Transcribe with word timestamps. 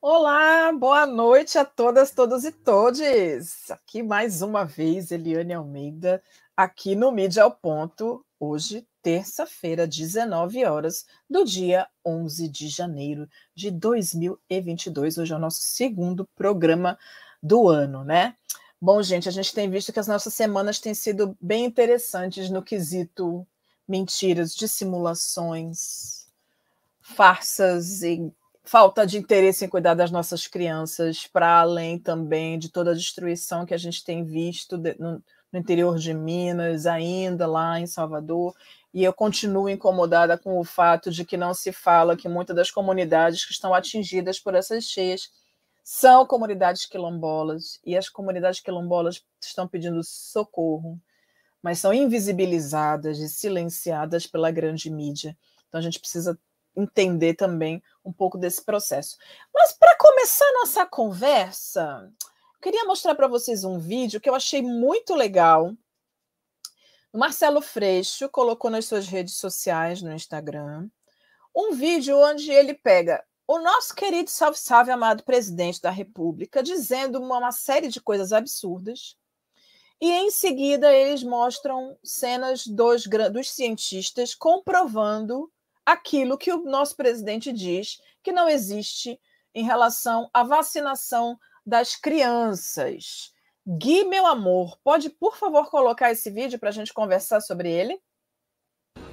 Olá, 0.00 0.70
boa 0.72 1.06
noite 1.06 1.58
a 1.58 1.64
todas, 1.64 2.10
todos 2.10 2.44
e 2.44 2.52
todes. 2.52 3.70
Aqui 3.70 4.02
mais 4.02 4.42
uma 4.42 4.62
vez, 4.64 5.10
Eliane 5.10 5.54
Almeida, 5.54 6.22
aqui 6.56 6.94
no 6.94 7.10
Mídia 7.10 7.42
ao 7.42 7.50
Ponto, 7.50 8.24
hoje, 8.38 8.86
terça-feira, 9.02 9.86
19 9.86 10.64
horas, 10.66 11.06
do 11.28 11.44
dia 11.44 11.88
11 12.04 12.46
de 12.48 12.68
janeiro 12.68 13.26
de 13.54 13.70
2022. 13.70 15.16
Hoje 15.16 15.32
é 15.32 15.36
o 15.36 15.40
nosso 15.40 15.62
segundo 15.62 16.28
programa 16.36 16.98
do 17.42 17.66
ano, 17.68 18.04
né? 18.04 18.36
Bom, 18.80 19.02
gente, 19.02 19.28
a 19.28 19.32
gente 19.32 19.54
tem 19.54 19.70
visto 19.70 19.92
que 19.92 20.00
as 20.00 20.06
nossas 20.06 20.34
semanas 20.34 20.78
têm 20.78 20.94
sido 20.94 21.36
bem 21.40 21.64
interessantes 21.64 22.50
no 22.50 22.62
quesito 22.62 23.46
mentiras, 23.88 24.54
dissimulações, 24.54 26.26
farsas 27.00 28.02
e 28.02 28.30
falta 28.66 29.06
de 29.06 29.16
interesse 29.16 29.64
em 29.64 29.68
cuidar 29.68 29.94
das 29.94 30.10
nossas 30.10 30.46
crianças, 30.48 31.26
para 31.26 31.60
além 31.60 31.98
também 31.98 32.58
de 32.58 32.68
toda 32.68 32.90
a 32.90 32.94
destruição 32.94 33.64
que 33.64 33.72
a 33.72 33.78
gente 33.78 34.04
tem 34.04 34.24
visto 34.24 34.76
no, 34.76 35.22
no, 35.52 35.58
interior 35.58 35.96
de 35.96 36.12
Minas, 36.12 36.84
ainda 36.84 37.46
lá 37.46 37.78
em 37.80 37.86
Salvador. 37.86 38.54
E 38.92 39.04
eu 39.04 39.12
continuo 39.12 39.68
incomodada 39.68 40.36
com 40.36 40.58
o 40.58 40.64
fato 40.64 41.10
de 41.10 41.24
que 41.24 41.36
não 41.36 41.54
se 41.54 41.72
fala 41.72 42.16
que 42.16 42.28
muitas 42.28 42.56
das 42.56 42.70
comunidades 42.70 43.44
que 43.44 43.52
estão 43.52 43.72
atingidas 43.72 44.40
por 44.40 44.54
essas 44.54 44.84
cheias 44.84 45.30
são 45.84 46.26
comunidades 46.26 46.84
quilombolas, 46.84 47.78
e 47.84 47.96
as 47.96 48.08
comunidades 48.08 48.58
quilombolas 48.58 49.24
estão 49.40 49.68
pedindo 49.68 50.02
socorro, 50.02 51.00
mas 51.62 51.78
são 51.78 51.94
invisibilizadas 51.94 53.20
e 53.20 53.28
silenciadas 53.28 54.26
pela 54.26 54.50
grande 54.50 54.90
mídia. 54.90 55.38
Então 55.68 55.78
a 55.78 55.82
gente 55.82 56.00
precisa 56.00 56.36
entender 56.76 57.34
também 57.34 57.82
um 58.04 58.12
pouco 58.12 58.36
desse 58.36 58.64
processo. 58.64 59.16
Mas 59.54 59.72
para 59.72 59.96
começar 59.96 60.44
nossa 60.54 60.84
conversa, 60.84 62.12
queria 62.60 62.84
mostrar 62.84 63.14
para 63.14 63.28
vocês 63.28 63.64
um 63.64 63.78
vídeo 63.78 64.20
que 64.20 64.28
eu 64.28 64.34
achei 64.34 64.62
muito 64.62 65.14
legal. 65.14 65.72
O 67.12 67.18
Marcelo 67.18 67.62
Freixo 67.62 68.28
colocou 68.28 68.70
nas 68.70 68.84
suas 68.84 69.06
redes 69.06 69.34
sociais, 69.34 70.02
no 70.02 70.12
Instagram, 70.12 70.88
um 71.54 71.72
vídeo 71.72 72.18
onde 72.18 72.50
ele 72.50 72.74
pega 72.74 73.24
o 73.48 73.60
nosso 73.60 73.94
querido 73.94 74.28
salve 74.28 74.58
salve 74.58 74.90
amado 74.90 75.22
presidente 75.22 75.80
da 75.80 75.90
República 75.90 76.62
dizendo 76.62 77.20
uma, 77.20 77.38
uma 77.38 77.52
série 77.52 77.88
de 77.88 78.00
coisas 78.00 78.32
absurdas. 78.32 79.16
E 80.00 80.10
em 80.10 80.30
seguida 80.30 80.92
eles 80.92 81.22
mostram 81.22 81.96
cenas 82.02 82.66
dos, 82.66 83.06
dos 83.32 83.50
cientistas 83.50 84.34
comprovando 84.34 85.50
aquilo 85.86 86.36
que 86.36 86.52
o 86.52 86.64
nosso 86.64 86.96
presidente 86.96 87.52
diz 87.52 88.00
que 88.22 88.32
não 88.32 88.48
existe 88.48 89.18
em 89.54 89.64
relação 89.64 90.28
à 90.34 90.42
vacinação 90.42 91.38
das 91.64 91.94
crianças. 91.94 93.32
Gui, 93.66 94.04
meu 94.04 94.26
amor, 94.26 94.76
pode 94.84 95.08
por 95.08 95.36
favor 95.36 95.70
colocar 95.70 96.10
esse 96.10 96.30
vídeo 96.30 96.58
para 96.58 96.68
a 96.68 96.72
gente 96.72 96.92
conversar 96.92 97.40
sobre 97.40 97.70
ele? 97.70 97.98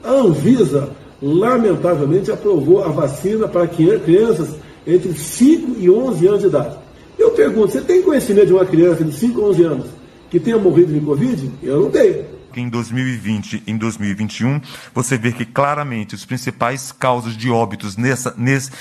A 0.03 0.09
Anvisa, 0.09 0.93
lamentavelmente, 1.21 2.31
aprovou 2.31 2.83
a 2.83 2.89
vacina 2.89 3.47
para 3.47 3.67
crianças 3.67 4.59
entre 4.85 5.13
5 5.13 5.79
e 5.79 5.89
11 5.89 6.27
anos 6.27 6.41
de 6.41 6.47
idade. 6.47 6.77
Eu 7.17 7.31
pergunto, 7.31 7.71
você 7.71 7.81
tem 7.81 8.01
conhecimento 8.01 8.47
de 8.47 8.53
uma 8.53 8.65
criança 8.65 9.03
de 9.03 9.13
5 9.13 9.41
a 9.41 9.45
11 9.45 9.63
anos 9.63 9.87
que 10.29 10.39
tenha 10.39 10.57
morrido 10.57 10.91
de 10.91 10.99
Covid? 10.99 11.51
Eu 11.61 11.81
não 11.81 11.91
tenho 11.91 12.25
em 12.59 12.69
2020 12.69 13.63
e 13.65 13.71
em 13.71 13.77
2021, 13.77 14.61
você 14.93 15.17
vê 15.17 15.31
que 15.31 15.45
claramente 15.45 16.15
os 16.15 16.25
principais 16.25 16.91
causas 16.91 17.35
de 17.35 17.49
óbitos 17.49 17.97
nessa, 17.97 18.33
nesse, 18.37 18.71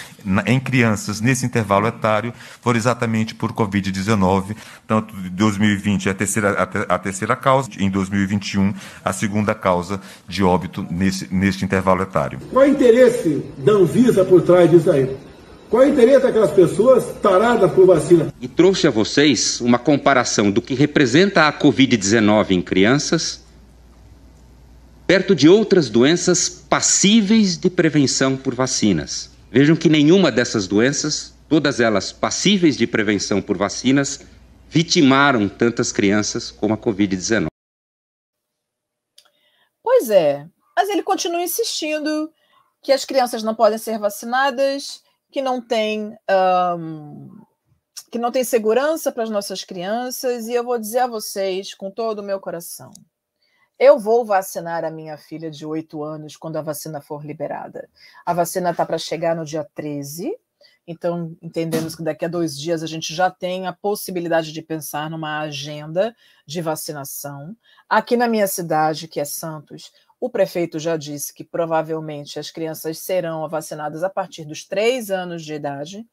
em 0.47 0.61
crianças 0.61 1.21
nesse 1.21 1.47
intervalo 1.47 1.87
etário 1.87 2.33
foram 2.61 2.79
exatamente 2.79 3.35
por 3.35 3.53
Covid-19. 3.53 4.57
Tanto 4.87 5.15
em 5.17 5.31
2020 5.31 6.09
a 6.09 6.15
terceira, 6.15 6.51
a, 6.51 6.95
a, 6.95 6.99
terceira 6.99 7.37
causa, 7.37 7.71
em 7.79 7.91
2021 7.91 8.75
a 9.05 9.13
segunda 9.13 9.55
causa 9.55 10.01
de 10.29 10.43
óbito 10.43 10.87
nesse, 10.91 11.33
neste 11.33 11.65
intervalo 11.65 12.03
etário. 12.03 12.39
Qual 12.51 12.65
é 12.65 12.69
o 12.69 12.71
interesse 12.71 13.45
da 13.59 13.73
Anvisa 13.73 14.25
por 14.25 14.43
trás 14.43 14.71
disso 14.71 14.91
aí? 14.91 15.17
Qual 15.73 15.83
é 15.83 15.87
o 15.87 15.89
interesse 15.89 16.23
daquelas 16.23 16.51
pessoas 16.51 17.03
taradas 17.23 17.73
por 17.73 17.87
vacina? 17.87 18.31
E 18.39 18.47
trouxe 18.47 18.87
a 18.87 18.91
vocês 18.91 19.59
uma 19.63 19.79
comparação 19.79 20.51
do 20.51 20.61
que 20.61 20.75
representa 20.75 21.49
a 21.49 21.53
Covid-19 21.53 22.51
em 22.51 22.61
crianças 22.61 23.42
perto 25.07 25.35
de 25.35 25.49
outras 25.49 25.89
doenças 25.89 26.49
passíveis 26.49 27.57
de 27.57 27.69
prevenção 27.69 28.37
por 28.37 28.55
vacinas. 28.55 29.31
Vejam 29.51 29.77
que 29.77 29.89
nenhuma 29.89 30.33
dessas 30.33 30.67
doenças, 30.67 31.35
todas 31.49 31.81
elas 31.81 32.13
passíveis 32.13 32.77
de 32.77 32.87
prevenção 32.87 33.43
por 33.43 33.57
vacinas, 33.57 34.21
vitimaram 34.69 35.49
tantas 35.49 35.93
crianças 35.93 36.51
como 36.51 36.73
a 36.73 36.79
Covid-19. 36.79 37.47
Pois 39.83 40.09
é, 40.09 40.49
mas 40.75 40.89
ele 40.89 41.03
continua 41.03 41.43
insistindo 41.43 42.33
que 42.83 42.93
as 42.93 43.05
crianças 43.05 43.43
não 43.43 43.55
podem 43.55 43.79
ser 43.79 43.99
vacinadas, 43.99 45.03
que 45.31 45.43
não 45.43 45.61
tem, 45.61 46.17
um, 46.79 47.29
que 48.11 48.19
não 48.19 48.33
tem 48.33 48.43
segurança 48.43 49.13
para 49.13 49.25
as 49.25 49.31
nossas 49.31 49.63
crianças, 49.63 50.47
e 50.47 50.55
eu 50.55 50.65
vou 50.65 50.79
dizer 50.79 51.01
a 51.01 51.07
vocês 51.07 51.75
com 51.75 51.91
todo 51.91 52.21
o 52.21 52.23
meu 52.23 52.41
coração 52.41 52.91
eu 53.79 53.99
vou 53.99 54.25
vacinar 54.25 54.85
a 54.85 54.91
minha 54.91 55.17
filha 55.17 55.51
de 55.51 55.67
8 55.67 56.03
anos 56.03 56.37
quando 56.37 56.57
a 56.57 56.63
vacina 56.63 57.01
for 57.01 57.25
liberada. 57.25 57.89
A 58.25 58.33
vacina 58.33 58.71
está 58.71 58.87
para 58.87 58.99
chegar 58.99 59.35
no 59.35 59.45
dia 59.45 59.67
13, 59.75 60.37
então 60.87 61.37
entendemos 61.41 61.95
que 61.95 62.03
daqui 62.03 62.25
a 62.25 62.29
dois 62.29 62.59
dias 62.59 62.83
a 62.83 62.87
gente 62.87 63.15
já 63.15 63.31
tem 63.31 63.67
a 63.67 63.73
possibilidade 63.73 64.53
de 64.53 64.63
pensar 64.63 65.09
numa 65.09 65.41
agenda 65.41 66.15
de 66.47 66.61
vacinação. 66.61 67.57
Aqui 67.89 68.17
na 68.17 68.29
minha 68.29 68.47
cidade, 68.47 69.09
que 69.09 69.21
é 69.21 69.25
Santos, 69.25 69.93
o 70.21 70.31
prefeito 70.31 70.79
já 70.79 70.97
disse 70.97 71.35
que 71.35 71.43
provavelmente 71.43 72.39
as 72.39 72.51
crianças 72.51 72.99
serão 72.99 73.49
vacinadas 73.49 74.05
a 74.05 74.09
partir 74.09 74.45
dos 74.45 74.65
três 74.65 75.11
anos 75.11 75.45
de 75.45 75.55
idade. 75.55 76.07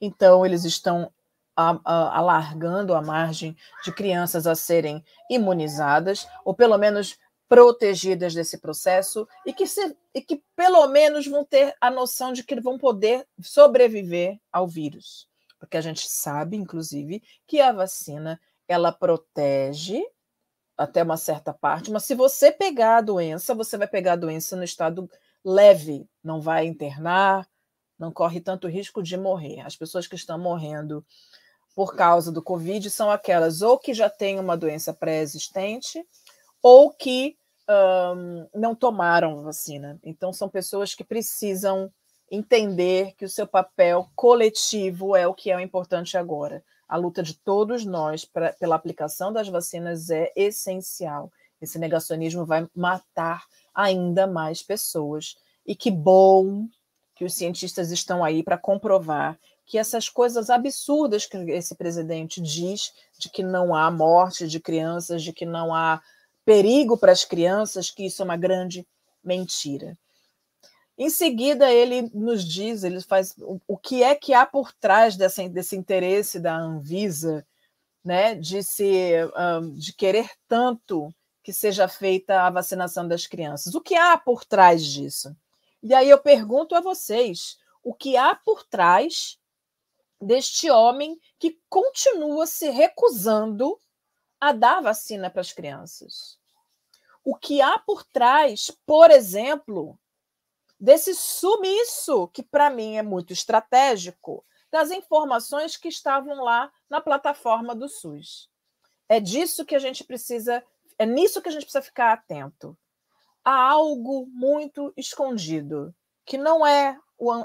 Então, 0.00 0.46
eles 0.46 0.64
estão 0.64 1.10
alargando 1.56 2.94
a 2.94 3.00
margem 3.00 3.56
de 3.82 3.92
crianças 3.92 4.46
a 4.46 4.54
serem 4.54 5.02
imunizadas, 5.30 6.28
ou 6.44 6.54
pelo 6.54 6.76
menos 6.76 7.18
protegidas 7.48 8.34
desse 8.34 8.58
processo, 8.58 9.26
e 9.46 9.52
que, 9.52 9.66
se, 9.66 9.96
e 10.14 10.20
que 10.20 10.42
pelo 10.54 10.86
menos 10.88 11.26
vão 11.26 11.44
ter 11.44 11.74
a 11.80 11.90
noção 11.90 12.32
de 12.32 12.42
que 12.42 12.60
vão 12.60 12.76
poder 12.76 13.26
sobreviver 13.40 14.38
ao 14.52 14.66
vírus. 14.66 15.28
Porque 15.58 15.76
a 15.76 15.80
gente 15.80 16.06
sabe, 16.08 16.56
inclusive, 16.56 17.22
que 17.46 17.60
a 17.60 17.72
vacina 17.72 18.40
ela 18.68 18.92
protege 18.92 20.02
até 20.76 21.02
uma 21.02 21.16
certa 21.16 21.54
parte, 21.54 21.90
mas 21.90 22.04
se 22.04 22.14
você 22.14 22.52
pegar 22.52 22.98
a 22.98 23.00
doença, 23.00 23.54
você 23.54 23.78
vai 23.78 23.88
pegar 23.88 24.12
a 24.12 24.16
doença 24.16 24.54
no 24.56 24.64
estado 24.64 25.08
leve, 25.42 26.06
não 26.22 26.40
vai 26.40 26.66
internar, 26.66 27.48
não 27.98 28.12
corre 28.12 28.40
tanto 28.40 28.68
risco 28.68 29.02
de 29.02 29.16
morrer. 29.16 29.60
As 29.60 29.74
pessoas 29.74 30.06
que 30.06 30.16
estão 30.16 30.38
morrendo 30.38 31.04
por 31.76 31.94
causa 31.94 32.32
do 32.32 32.40
Covid 32.40 32.88
são 32.88 33.10
aquelas 33.10 33.60
ou 33.60 33.78
que 33.78 33.92
já 33.92 34.08
têm 34.08 34.40
uma 34.40 34.56
doença 34.56 34.94
pré-existente 34.94 36.02
ou 36.62 36.90
que 36.90 37.36
um, 37.68 38.48
não 38.58 38.74
tomaram 38.74 39.42
vacina. 39.42 40.00
Então, 40.02 40.32
são 40.32 40.48
pessoas 40.48 40.94
que 40.94 41.04
precisam 41.04 41.92
entender 42.30 43.12
que 43.18 43.26
o 43.26 43.28
seu 43.28 43.46
papel 43.46 44.10
coletivo 44.16 45.14
é 45.14 45.28
o 45.28 45.34
que 45.34 45.50
é 45.50 45.56
o 45.56 45.60
importante 45.60 46.16
agora. 46.16 46.64
A 46.88 46.96
luta 46.96 47.22
de 47.22 47.34
todos 47.34 47.84
nós 47.84 48.24
pra, 48.24 48.54
pela 48.54 48.74
aplicação 48.74 49.30
das 49.30 49.46
vacinas 49.46 50.08
é 50.08 50.32
essencial. 50.34 51.30
Esse 51.60 51.78
negacionismo 51.78 52.46
vai 52.46 52.66
matar 52.74 53.44
ainda 53.74 54.26
mais 54.26 54.62
pessoas. 54.62 55.36
E 55.66 55.76
que 55.76 55.90
bom 55.90 56.66
que 57.14 57.24
os 57.24 57.34
cientistas 57.34 57.90
estão 57.90 58.24
aí 58.24 58.42
para 58.42 58.56
comprovar 58.56 59.38
que 59.66 59.76
essas 59.76 60.08
coisas 60.08 60.48
absurdas 60.48 61.26
que 61.26 61.36
esse 61.36 61.74
presidente 61.74 62.40
diz, 62.40 62.92
de 63.18 63.28
que 63.28 63.42
não 63.42 63.74
há 63.74 63.90
morte 63.90 64.46
de 64.46 64.60
crianças, 64.60 65.22
de 65.22 65.32
que 65.32 65.44
não 65.44 65.74
há 65.74 66.00
perigo 66.44 66.96
para 66.96 67.10
as 67.10 67.24
crianças, 67.24 67.90
que 67.90 68.06
isso 68.06 68.22
é 68.22 68.24
uma 68.24 68.36
grande 68.36 68.86
mentira. 69.22 69.98
Em 70.96 71.10
seguida, 71.10 71.70
ele 71.70 72.10
nos 72.14 72.44
diz, 72.44 72.84
ele 72.84 73.02
faz 73.02 73.34
o, 73.66 73.76
que 73.76 74.02
é 74.02 74.14
que 74.14 74.32
há 74.32 74.46
por 74.46 74.72
trás 74.72 75.16
dessa, 75.16 75.46
desse 75.48 75.76
interesse 75.76 76.38
da 76.38 76.56
Anvisa, 76.56 77.44
né, 78.02 78.36
de 78.36 78.62
se, 78.62 79.12
um, 79.36 79.74
de 79.74 79.92
querer 79.92 80.30
tanto 80.48 81.12
que 81.42 81.52
seja 81.52 81.88
feita 81.88 82.42
a 82.42 82.50
vacinação 82.50 83.06
das 83.06 83.26
crianças. 83.26 83.74
O 83.74 83.80
que 83.80 83.96
há 83.96 84.16
por 84.16 84.44
trás 84.44 84.86
disso? 84.86 85.36
E 85.82 85.92
aí 85.92 86.08
eu 86.08 86.18
pergunto 86.18 86.74
a 86.74 86.80
vocês, 86.80 87.58
o 87.82 87.92
que 87.92 88.16
há 88.16 88.34
por 88.34 88.64
trás 88.64 89.38
deste 90.20 90.70
homem 90.70 91.20
que 91.38 91.58
continua 91.68 92.46
se 92.46 92.68
recusando 92.70 93.78
a 94.40 94.52
dar 94.52 94.80
vacina 94.80 95.30
para 95.30 95.40
as 95.40 95.52
crianças. 95.52 96.38
O 97.24 97.34
que 97.34 97.60
há 97.60 97.78
por 97.78 98.04
trás, 98.04 98.70
por 98.86 99.10
exemplo, 99.10 99.98
desse 100.78 101.14
sumiço, 101.14 102.28
que 102.28 102.42
para 102.42 102.70
mim 102.70 102.96
é 102.96 103.02
muito 103.02 103.32
estratégico, 103.32 104.44
das 104.70 104.90
informações 104.90 105.76
que 105.76 105.88
estavam 105.88 106.42
lá 106.42 106.70
na 106.88 107.00
plataforma 107.00 107.74
do 107.74 107.88
SUS. 107.88 108.50
É 109.08 109.20
disso 109.20 109.64
que 109.64 109.74
a 109.74 109.78
gente 109.78 110.04
precisa, 110.04 110.62
é 110.98 111.06
nisso 111.06 111.40
que 111.40 111.48
a 111.48 111.52
gente 111.52 111.62
precisa 111.62 111.82
ficar 111.82 112.12
atento. 112.12 112.76
Há 113.44 113.54
algo 113.54 114.26
muito 114.26 114.92
escondido, 114.96 115.94
que 116.24 116.36
não 116.36 116.66
é 116.66 116.98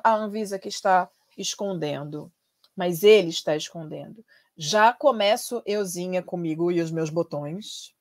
a 0.03 0.13
Anvisa 0.13 0.59
que 0.59 0.67
está 0.67 1.09
escondendo, 1.37 2.31
mas 2.81 3.03
ele 3.03 3.29
está 3.29 3.55
escondendo. 3.55 4.25
Já 4.57 4.91
começo 4.91 5.61
euzinha 5.67 6.23
comigo 6.23 6.71
e 6.71 6.81
os 6.81 6.89
meus 6.89 7.11
botões 7.11 7.93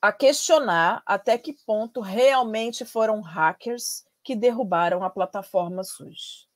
a 0.00 0.10
questionar 0.10 1.02
até 1.04 1.36
que 1.36 1.52
ponto 1.66 2.00
realmente 2.00 2.86
foram 2.86 3.20
hackers 3.20 4.02
que 4.24 4.34
derrubaram 4.34 5.04
a 5.04 5.10
plataforma 5.10 5.84
SUS. 5.84 6.48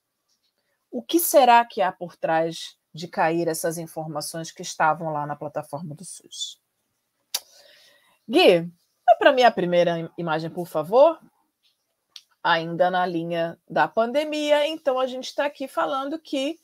O 0.91 1.03
que 1.03 1.21
será 1.21 1.63
que 1.67 1.83
há 1.83 1.93
por 1.93 2.17
trás 2.17 2.79
de 2.91 3.07
cair 3.07 3.49
essas 3.49 3.77
informações 3.77 4.51
que 4.51 4.63
estavam 4.63 5.13
lá 5.13 5.27
na 5.27 5.37
plataforma 5.37 5.95
do 5.95 6.07
SUS? 6.07 6.59
Gui, 8.27 8.61
vai 9.05 9.17
para 9.19 9.33
minha 9.35 9.53
primeira 9.53 10.11
imagem, 10.17 10.49
por 10.49 10.67
favor. 10.67 11.21
Ainda 12.43 12.91
na 12.91 13.05
linha 13.05 13.61
da 13.69 13.87
pandemia, 13.87 14.67
então 14.67 14.99
a 14.99 15.07
gente 15.07 15.27
está 15.27 15.45
aqui 15.45 15.69
falando 15.69 16.19
que 16.19 16.59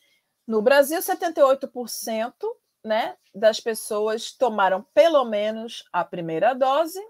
no 0.46 0.60
Brasil, 0.60 0.98
78% 1.00 2.32
né, 2.84 3.16
das 3.34 3.60
pessoas 3.60 4.32
tomaram 4.32 4.84
pelo 4.92 5.24
menos 5.24 5.84
a 5.92 6.04
primeira 6.04 6.54
dose, 6.54 7.00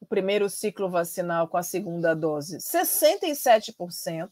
o 0.00 0.06
primeiro 0.06 0.48
ciclo 0.48 0.88
vacinal 0.88 1.48
com 1.48 1.56
a 1.56 1.62
segunda 1.62 2.14
dose, 2.14 2.58
67%, 2.58 4.30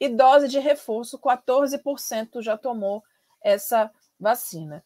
e 0.00 0.08
dose 0.08 0.48
de 0.48 0.58
reforço, 0.58 1.18
14% 1.18 2.40
já 2.40 2.56
tomou 2.56 3.04
essa 3.44 3.90
vacina. 4.18 4.82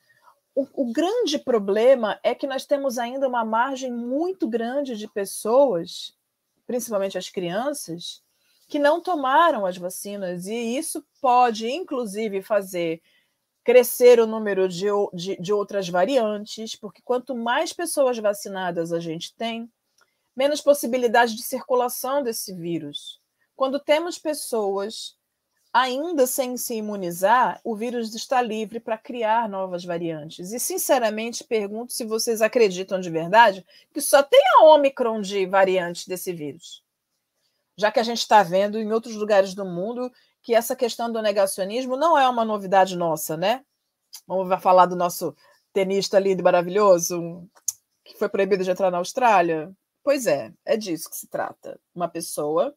O, 0.55 0.67
o, 0.75 0.93
grande 0.93 1.39
problema 1.39 2.19
é 2.23 2.35
que 2.35 2.47
nós 2.47 2.67
temos 2.67 2.99
ainda 2.99 3.29
uma 3.29 3.45
margem 3.45 3.93
muito 3.93 4.49
grande 4.49 4.97
de 4.97 5.09
pessoas, 5.09 6.17
principalmente 6.67 7.17
as 7.17 7.29
crianças, 7.29 8.24
que 8.69 8.79
não 8.79 9.01
tomaram 9.01 9.67
as 9.67 9.77
vacinas, 9.77 10.47
e 10.47 10.77
isso 10.77 11.05
pode, 11.21 11.69
inclusive, 11.71 12.43
fazer 12.43 13.03
crescer 13.65 14.21
o 14.21 14.27
número 14.27 14.69
de, 14.69 14.87
de, 15.15 15.37
de 15.41 15.53
outras 15.53 15.89
variantes, 15.89 16.77
porque 16.77 17.01
quanto 17.03 17.35
mais 17.35 17.73
pessoas 17.73 18.19
vacinadas 18.19 18.93
a 18.93 19.01
gente 19.01 19.35
tem, 19.35 19.71
menos 20.37 20.61
possibilidade 20.61 21.35
de 21.35 21.43
circulação 21.43 22.23
desse 22.23 22.53
vírus. 22.53 23.21
Quando 23.57 23.81
temos 23.81 24.19
pessoas 24.19 25.17
ainda 25.73 26.27
sem 26.27 26.57
se 26.57 26.75
imunizar, 26.75 27.61
o 27.65 27.75
vírus 27.75 28.15
está 28.15 28.41
livre 28.43 28.79
para 28.79 28.99
criar 28.99 29.49
novas 29.49 29.85
variantes. 29.85 30.53
E, 30.53 30.61
sinceramente, 30.61 31.43
pergunto 31.43 31.93
se 31.93 32.05
vocês 32.05 32.43
acreditam 32.43 33.01
de 33.01 33.11
verdade 33.11 33.67
que 33.93 34.01
só 34.01 34.23
tem 34.23 34.41
a 34.59 34.65
Omicron 34.67 35.21
de 35.21 35.47
variantes 35.47 36.07
desse 36.07 36.33
vírus. 36.33 36.84
Já 37.77 37.91
que 37.91 38.01
a 38.01 38.05
gente 38.05 38.19
está 38.19 38.43
vendo 38.43 38.79
em 38.79 38.93
outros 38.93 39.15
lugares 39.17 39.55
do 39.55 39.65
mundo 39.65 40.11
que 40.43 40.55
essa 40.55 40.77
questão 40.77 41.11
do 41.11 41.23
negacionismo 41.23 41.97
não 41.97 42.17
é 42.17 42.29
uma 42.29 42.45
novidade 42.45 42.97
nossa, 42.97 43.37
né? 43.37 43.65
Vamos 44.27 44.63
falar 44.63 44.87
do 44.87 44.95
nosso 44.95 45.35
tenista 45.73 46.19
lindo 46.19 46.41
e 46.41 46.45
maravilhoso, 46.45 47.49
que 48.05 48.17
foi 48.17 48.29
proibido 48.29 48.63
de 48.63 48.71
entrar 48.71 48.91
na 48.91 48.99
Austrália? 48.99 49.73
Pois 50.03 50.27
é, 50.27 50.53
é 50.65 50.77
disso 50.77 51.11
que 51.11 51.17
se 51.17 51.27
trata. 51.27 51.81
Uma 51.95 52.09
pessoa 52.09 52.75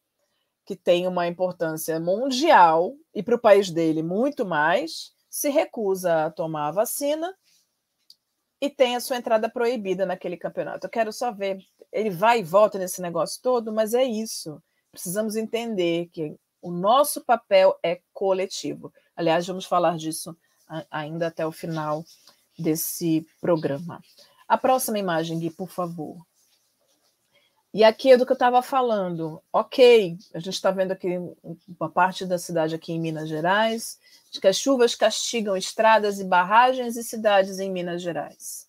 que 0.66 0.76
tem 0.76 1.08
uma 1.08 1.28
importância 1.28 2.00
mundial 2.00 2.96
e 3.14 3.22
para 3.22 3.36
o 3.36 3.40
país 3.40 3.70
dele 3.70 4.02
muito 4.02 4.46
mais, 4.46 5.12
se 5.30 5.50
recusa 5.50 6.26
a 6.26 6.32
tomar 6.32 6.68
a 6.68 6.72
vacina 6.72 7.34
e 8.60 8.70
tem 8.70 8.96
a 8.96 9.00
sua 9.00 9.18
entrada 9.18 9.50
proibida 9.50 10.06
naquele 10.06 10.36
campeonato. 10.36 10.88
Eu 10.88 10.90
quero 10.90 11.14
só 11.14 11.32
ver, 11.32 11.60
ele 11.92 12.10
vai 12.10 12.40
e 12.40 12.44
volta 12.44 12.80
nesse 12.80 13.02
negócio 13.02 13.42
todo, 13.42 13.72
mas 13.72 13.94
é 13.94 14.04
isso. 14.04 14.62
Precisamos 14.98 15.36
entender 15.36 16.10
que 16.12 16.36
o 16.60 16.72
nosso 16.72 17.22
papel 17.22 17.78
é 17.84 18.02
coletivo. 18.12 18.92
Aliás, 19.16 19.46
vamos 19.46 19.64
falar 19.64 19.96
disso 19.96 20.36
ainda 20.90 21.28
até 21.28 21.46
o 21.46 21.52
final 21.52 22.04
desse 22.58 23.24
programa. 23.40 24.02
A 24.48 24.58
próxima 24.58 24.98
imagem, 24.98 25.38
Gui, 25.38 25.52
por 25.52 25.70
favor. 25.70 26.18
E 27.72 27.84
aqui 27.84 28.12
é 28.12 28.18
do 28.18 28.26
que 28.26 28.32
eu 28.32 28.34
estava 28.36 28.60
falando. 28.64 29.40
Ok, 29.54 30.18
a 30.34 30.40
gente 30.40 30.56
está 30.56 30.72
vendo 30.72 30.94
aqui 30.94 31.20
uma 31.80 31.92
parte 31.92 32.26
da 32.26 32.40
cidade 32.40 32.74
aqui 32.74 32.92
em 32.92 33.00
Minas 33.00 33.30
Gerais, 33.30 34.00
de 34.32 34.42
que 34.42 34.48
as 34.48 34.58
chuvas 34.58 34.96
castigam 34.96 35.56
estradas 35.56 36.20
e 36.20 36.24
barragens 36.24 36.98
e 36.98 37.04
cidades 37.04 37.60
em 37.60 37.72
Minas 37.72 38.02
Gerais. 38.02 38.67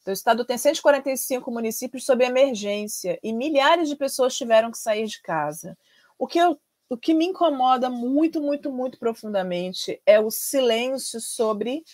Então, 0.00 0.12
o 0.12 0.14
estado 0.14 0.44
tem 0.44 0.56
145 0.56 1.50
municípios 1.50 2.04
sob 2.04 2.24
emergência 2.24 3.18
e 3.22 3.32
milhares 3.32 3.88
de 3.88 3.96
pessoas 3.96 4.36
tiveram 4.36 4.70
que 4.70 4.78
sair 4.78 5.06
de 5.06 5.20
casa. 5.22 5.76
O 6.18 6.26
que 6.26 6.38
eu 6.38 6.58
o 6.90 6.96
que 6.96 7.14
me 7.14 7.24
incomoda 7.24 7.88
muito, 7.88 8.40
muito, 8.40 8.72
muito 8.72 8.98
profundamente 8.98 10.02
é 10.04 10.18
o 10.18 10.28
silêncio 10.28 11.20
sobre 11.20 11.84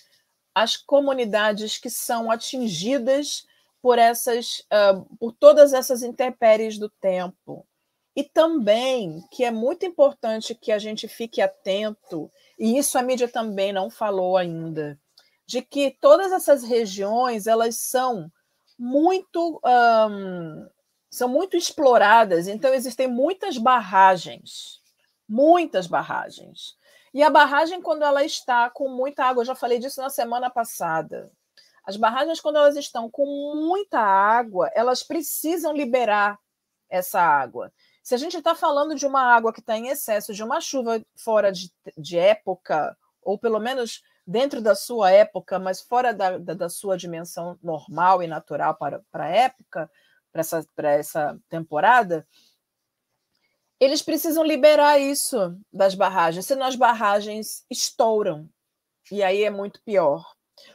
as 0.55 0.75
comunidades 0.75 1.77
que 1.77 1.91
são 1.91 2.31
atingidas 2.31 3.47
por 3.83 3.99
essas, 3.99 4.61
uh, 4.73 5.05
por 5.19 5.33
todas 5.33 5.75
essas 5.75 6.03
intempéries 6.03 6.79
do 6.79 6.89
tempo. 6.89 7.67
E 8.17 8.25
também 8.25 9.23
que 9.31 9.45
é 9.45 9.51
muito 9.51 9.85
importante 9.85 10.55
que 10.55 10.73
a 10.73 10.79
gente 10.79 11.07
fique 11.07 11.43
atento, 11.43 12.33
e 12.59 12.79
isso 12.79 12.97
a 12.97 13.03
mídia 13.03 13.29
também 13.29 13.75
não 13.75 13.91
falou 13.91 14.39
ainda, 14.39 14.99
de 15.47 15.63
que 15.63 15.97
todas 16.01 16.33
essas 16.33 16.63
regiões 16.65 17.47
elas 17.47 17.77
são 17.77 18.31
muito 18.79 19.61
são 21.11 21.29
muito 21.29 21.57
exploradas, 21.57 22.47
então 22.47 22.75
existem 22.75 23.09
muitas 23.09 23.57
barragens 23.57 24.81
muitas 25.29 25.87
barragens. 25.87 26.77
E 27.13 27.23
a 27.23 27.31
barragem, 27.31 27.81
quando 27.81 28.03
ela 28.03 28.25
está 28.25 28.71
com 28.71 28.89
muita 28.89 29.25
água, 29.25 29.43
eu 29.43 29.47
já 29.47 29.55
falei 29.55 29.79
disso 29.79 30.01
na 30.01 30.11
semana 30.11 30.51
passada. 30.51 31.31
As 31.85 31.97
barragens, 31.97 32.41
quando 32.41 32.57
elas 32.57 32.77
estão 32.77 33.11
com 33.11 33.55
muita 33.57 33.99
água, 34.01 34.71
elas 34.75 35.03
precisam 35.03 35.73
liberar 35.73 36.39
essa 36.89 37.21
água. 37.21 37.73
Se 38.03 38.15
a 38.15 38.19
gente 38.19 38.37
está 38.37 38.55
falando 38.55 38.95
de 38.95 39.07
uma 39.07 39.21
água 39.21 39.53
que 39.53 39.61
está 39.61 39.77
em 39.77 39.89
excesso, 39.89 40.35
de 40.35 40.43
uma 40.43 40.61
chuva 40.61 41.03
fora 41.17 41.51
de, 41.51 41.73
de, 41.97 42.19
época, 42.19 42.97
ou 43.23 43.39
pelo 43.39 43.59
menos 43.59 44.03
dentro 44.27 44.61
da 44.61 44.75
sua 44.75 45.11
época, 45.11 45.59
mas 45.59 45.81
fora 45.81 46.13
da, 46.13 46.37
da, 46.39 46.55
da 46.55 46.69
sua 46.69 46.97
dimensão 46.97 47.59
normal 47.63 48.23
e 48.23 48.27
natural 48.27 48.75
para, 48.75 49.01
para 49.11 49.25
a 49.25 49.29
época, 49.29 49.91
para 50.33 50.41
essa, 50.41 50.67
para 50.75 50.93
essa 50.93 51.39
temporada, 51.49 52.27
eles 53.79 54.03
precisam 54.03 54.43
liberar 54.43 54.99
isso 54.99 55.57
das 55.73 55.95
barragens, 55.95 56.47
senão 56.47 56.67
as 56.67 56.77
barragens 56.77 57.65
estouram. 57.71 58.49
E 59.13 59.23
aí 59.23 59.45
é 59.45 59.51
muito 59.51 59.81
pior. 59.85 60.25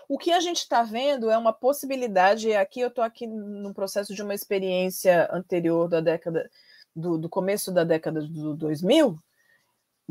O 0.07 0.17
que 0.17 0.31
a 0.31 0.39
gente 0.39 0.59
está 0.59 0.83
vendo 0.83 1.29
é 1.29 1.37
uma 1.37 1.51
possibilidade, 1.51 2.49
e 2.49 2.55
aqui 2.55 2.79
eu 2.79 2.87
estou 2.87 3.03
aqui 3.03 3.25
no 3.27 3.73
processo 3.73 4.13
de 4.13 4.21
uma 4.21 4.35
experiência 4.35 5.27
anterior 5.33 5.89
da 5.89 5.99
década, 5.99 6.49
do, 6.95 7.17
do 7.17 7.27
começo 7.27 7.71
da 7.71 7.83
década 7.83 8.21
do 8.21 8.55
2000, 8.55 9.19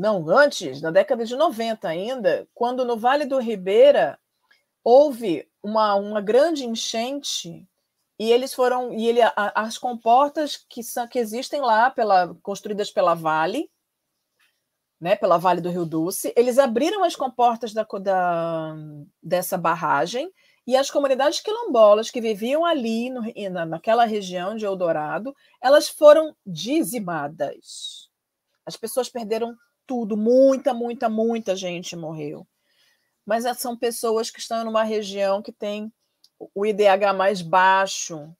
não, 0.01 0.27
antes, 0.31 0.81
na 0.81 0.89
década 0.89 1.23
de 1.23 1.35
90 1.35 1.87
ainda, 1.87 2.47
quando 2.55 2.83
no 2.83 2.97
Vale 2.97 3.23
do 3.23 3.37
Ribeira 3.37 4.17
houve 4.83 5.47
uma, 5.61 5.93
uma 5.93 6.19
grande 6.19 6.65
enchente 6.65 7.69
e 8.17 8.31
eles 8.31 8.51
foram 8.51 8.91
e 8.91 9.07
ele 9.07 9.19
as 9.35 9.77
comportas 9.77 10.57
que 10.57 10.81
são 10.81 11.07
que 11.07 11.19
existem 11.19 11.61
lá 11.61 11.91
pela 11.91 12.33
construídas 12.41 12.89
pela 12.89 13.13
Vale 13.13 13.69
né 14.99 15.15
pela 15.15 15.37
Vale 15.37 15.61
do 15.61 15.69
Rio 15.69 15.85
Doce 15.85 16.33
eles 16.35 16.57
abriram 16.57 17.03
as 17.03 17.15
comportas 17.15 17.71
da, 17.71 17.85
da 18.01 18.75
dessa 19.21 19.55
barragem 19.55 20.31
e 20.65 20.75
as 20.75 20.89
comunidades 20.89 21.41
quilombolas 21.41 22.09
que 22.09 22.19
viviam 22.19 22.65
ali 22.65 23.11
no, 23.11 23.21
na, 23.51 23.67
naquela 23.67 24.05
região 24.05 24.55
de 24.55 24.65
Eldorado 24.65 25.35
elas 25.61 25.89
foram 25.89 26.35
dizimadas. 26.43 28.09
As 28.65 28.75
pessoas 28.75 29.07
perderam 29.07 29.55
tudo 29.85 30.17
muita 30.17 30.73
muita 30.73 31.09
muita 31.09 31.55
gente 31.55 31.95
morreu 31.95 32.45
mas 33.25 33.45
são 33.57 33.77
pessoas 33.77 34.29
que 34.29 34.39
estão 34.39 34.65
numa 34.65 34.83
região 34.83 35.41
que 35.41 35.51
tem 35.51 35.91
o 36.53 36.65
IDH 36.65 37.13
mais 37.15 37.41
baixo 37.41 38.35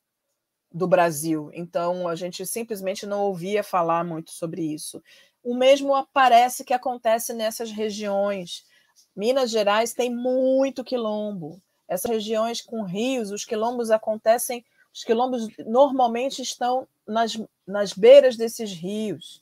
do 0.72 0.88
Brasil. 0.88 1.52
Então, 1.54 2.08
a 2.08 2.16
gente 2.16 2.46
simplesmente 2.46 3.06
não 3.06 3.22
ouvia 3.22 3.64
falar 3.64 4.04
muito 4.04 4.32
sobre 4.32 4.64
isso. 4.64 5.04
O 5.44 5.56
mesmo 5.56 6.08
parece 6.14 6.64
que 6.64 6.74
acontece 6.74 7.34
nessas 7.34 7.72
regiões. 7.72 8.66
Minas 9.16 9.52
Gerais 9.52 9.94
tem 9.94 10.14
muito 10.14 10.84
quilombo. 10.84 11.62
Essas 11.88 12.10
regiões 12.10 12.62
com 12.62 12.84
rios, 12.84 13.32
os 13.32 13.44
quilombos 13.44 13.92
acontecem, 13.92 14.66
os 14.94 15.04
quilombos 15.04 15.48
normalmente 15.66 16.42
estão 16.42 16.88
nas, 17.06 17.38
nas 17.68 17.94
beiras 17.94 18.38
desses 18.38 18.72
rios. 18.72 19.41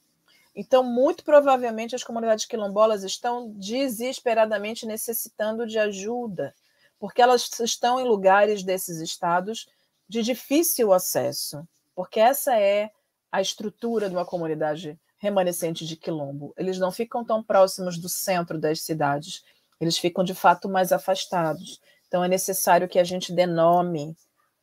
Então, 0.60 0.84
muito 0.84 1.24
provavelmente, 1.24 1.96
as 1.96 2.04
comunidades 2.04 2.44
quilombolas 2.44 3.06
estão 3.06 3.50
desesperadamente 3.52 4.86
necessitando 4.86 5.66
de 5.66 5.80
ajuda, 5.80 6.54
porque 7.00 7.22
elas 7.22 7.50
estão 7.62 7.98
em 7.98 8.04
lugares 8.04 8.62
desses 8.62 8.98
estados 8.98 9.70
de 10.06 10.22
difícil 10.22 10.92
acesso, 10.92 11.66
porque 11.96 12.20
essa 12.20 12.60
é 12.60 12.92
a 13.32 13.40
estrutura 13.40 14.10
de 14.10 14.16
uma 14.18 14.26
comunidade 14.26 15.00
remanescente 15.18 15.88
de 15.88 15.96
quilombo. 15.96 16.54
Eles 16.58 16.78
não 16.78 16.92
ficam 16.92 17.24
tão 17.24 17.42
próximos 17.42 17.98
do 17.98 18.10
centro 18.10 18.60
das 18.60 18.82
cidades, 18.82 19.46
eles 19.80 19.98
ficam 19.98 20.26
de 20.26 20.36
fato 20.36 20.68
mais 20.68 20.92
afastados. 20.92 21.80
Então, 22.10 22.22
é 22.22 22.28
necessário 22.28 22.90
que 22.90 23.00
a 23.00 23.04
gente 23.06 23.32
dê 23.32 23.46
nome 23.46 24.14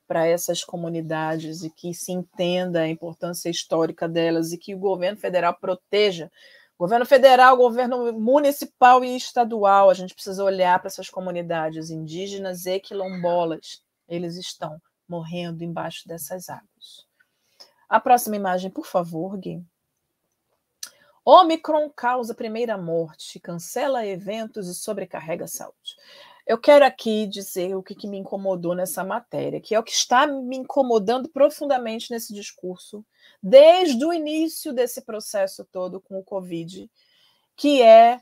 para 0.07 0.27
essas 0.27 0.63
comunidades 0.65 1.63
e 1.63 1.71
que 1.71 1.93
se 1.93 2.13
entenda 2.13 2.81
a 2.81 2.89
importância 2.89 3.49
histórica 3.49 4.09
delas 4.09 4.53
e 4.53 4.59
que 4.59 4.75
o 4.75 4.79
governo 4.79 5.19
federal 5.19 5.55
proteja. 5.55 6.31
Governo 6.79 7.07
federal, 7.07 7.57
governo 7.57 8.13
municipal 8.13 9.03
e 9.05 9.17
estadual, 9.17 9.89
a 9.89 9.95
gente 9.95 10.15
precisa 10.15 10.45
olhar 10.45 10.79
para 10.79 10.89
essas 10.89 11.09
comunidades 11.09 11.91
indígenas 11.91 12.67
e 12.67 12.79
quilombolas. 12.79 13.83
Eles 14.09 14.37
estão 14.37 14.81
morrendo 15.09 15.65
embaixo 15.65 16.07
dessas 16.07 16.49
águas. 16.49 17.07
A 17.89 18.01
próxima 18.01 18.37
imagem, 18.37 18.71
por 18.71 18.87
favor, 18.87 19.39
Gui. 19.39 19.65
Omicron 21.25 21.91
causa 21.91 22.35
primeira 22.35 22.79
morte, 22.79 23.41
cancela 23.41 24.07
eventos 24.07 24.69
e 24.69 24.75
sobrecarrega 24.75 25.47
a 25.47 25.49
saúde. 25.49 25.97
Eu 26.47 26.59
quero 26.59 26.85
aqui 26.85 27.27
dizer 27.27 27.75
o 27.75 27.83
que, 27.83 27.93
que, 27.93 28.07
me 28.07 28.19
incomodou 28.19 28.73
nessa 28.73 29.03
matéria, 29.03 29.61
que 29.61 29.75
é 29.75 29.81
o 29.81 29.83
que 29.83 29.91
está 29.91 30.29
me 30.29 30.57
incomodando 30.57 31.29
profundamente 31.29 32.13
nesse 32.13 32.33
discurso, 32.33 33.05
desde 33.43 34.05
o 34.05 34.13
início 34.13 34.73
desse 34.73 35.03
processo 35.03 35.65
todo 35.65 36.01
com 36.01 36.19
o 36.19 36.25
Covid, 36.25 36.89
que 37.57 37.83
é 37.83 38.21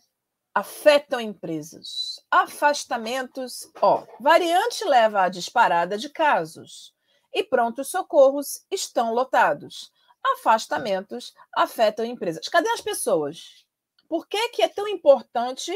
afetam 0.54 1.20
empresas. 1.20 2.18
Afastamentos, 2.30 3.68
ó, 3.82 4.06
variante 4.18 4.84
leva 4.84 5.22
à 5.22 5.28
disparada 5.28 5.98
de 5.98 6.08
casos 6.08 6.94
e 7.30 7.42
prontos 7.42 7.88
socorros 7.88 8.64
estão 8.70 9.12
lotados. 9.12 9.92
Afastamentos 10.38 11.34
afetam 11.54 12.06
empresas. 12.06 12.48
Cadê 12.48 12.70
as 12.70 12.80
pessoas? 12.80 13.66
Por 14.08 14.26
que, 14.26 14.48
que 14.50 14.62
é 14.62 14.68
tão 14.68 14.88
importante, 14.88 15.72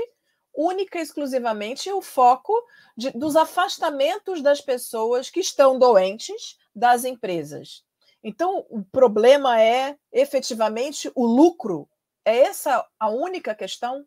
única 0.61 0.99
e 0.99 1.03
exclusivamente, 1.03 1.91
o 1.93 2.03
foco 2.03 2.53
de, 2.97 3.11
dos 3.13 3.37
afastamentos 3.37 4.43
das 4.43 4.61
pessoas 4.61 5.31
que 5.31 5.41
estão 5.41 5.79
doentes 5.79 6.59
das 6.75 7.05
empresas? 7.05 7.85
Então, 8.23 8.67
o 8.69 8.83
problema 8.83 9.61
é 9.61 9.97
efetivamente 10.13 11.11
o 11.15 11.25
lucro. 11.25 11.89
É 12.25 12.39
essa 12.39 12.85
a 12.99 13.09
única 13.09 13.55
questão? 13.55 14.05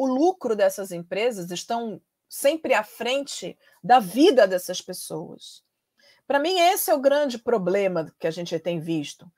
o 0.00 0.06
lucro 0.06 0.56
dessas 0.56 0.92
empresas 0.92 1.50
estão 1.50 2.00
sempre 2.26 2.72
à 2.72 2.82
frente 2.82 3.58
da 3.84 4.00
vida 4.00 4.48
dessas 4.48 4.80
pessoas. 4.80 5.62
Para 6.26 6.38
mim, 6.38 6.58
esse 6.58 6.90
é 6.90 6.94
o 6.94 7.00
grande 7.00 7.36
problema 7.36 8.10
que 8.18 8.26
a 8.26 8.30
gente 8.30 8.58
tem 8.58 8.80
visto. 8.80 9.30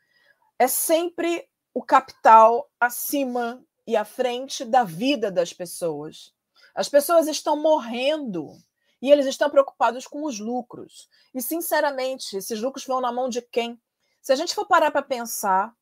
É 0.57 0.69
sempre 0.69 1.49
o 1.75 1.83
capital 1.83 2.71
acima 2.79 3.61
e 3.85 3.97
à 3.97 4.05
frente 4.05 4.65
da 4.65 4.85
vida 4.85 5.33
das 5.33 5.53
pessoas. 5.53 6.33
As 6.75 6.89
pessoas 6.89 7.27
estão 7.29 7.61
morrendo 7.61 8.57
e 9.01 9.11
eles 9.11 9.27
estão 9.27 9.51
preocupados 9.51 10.07
com 10.07 10.25
os 10.25 10.39
lucros. 10.39 11.09
E, 11.35 11.43
sinceramente, 11.43 12.37
esses 12.37 12.61
lucros 12.61 12.87
vão 12.87 13.01
na 13.01 13.13
mão 13.13 13.29
de 13.29 13.43
quem? 13.43 13.81
Se 14.21 14.33
a 14.33 14.37
gente 14.37 14.55
for 14.55 14.67
parar 14.67 14.91
para 14.91 15.03
pensar 15.03 15.75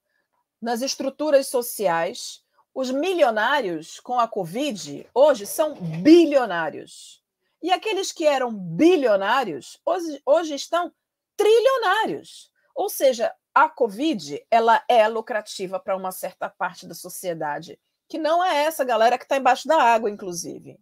nas 0.61 0.81
estruturas 0.83 1.47
sociais, 1.49 2.43
os 2.75 2.91
milionários 2.91 4.01
com 4.01 4.19
a 4.19 4.27
Covid 4.27 5.09
hoje 5.13 5.47
são 5.47 5.75
bilionários. 6.03 7.23
E 7.63 7.71
aqueles 7.71 8.11
que 8.11 8.27
eram 8.27 8.53
bilionários 8.53 9.79
hoje, 9.85 10.23
hoje 10.25 10.55
estão 10.55 10.93
trilionários. 11.37 12.51
Ou 12.75 12.89
seja, 12.89 13.35
a 13.55 13.69
Covid 13.69 14.45
ela 14.51 14.83
é 14.89 15.07
lucrativa 15.09 15.79
para 15.79 15.97
uma 15.97 16.13
certa 16.13 16.49
parte 16.49 16.87
da 16.87 16.95
sociedade, 16.95 17.79
que 18.11 18.19
não 18.19 18.45
é 18.45 18.65
essa 18.65 18.85
galera 18.85 19.17
que 19.17 19.25
está 19.25 19.37
embaixo 19.37 19.69
da 19.69 19.81
água, 19.81 20.11
inclusive. 20.11 20.77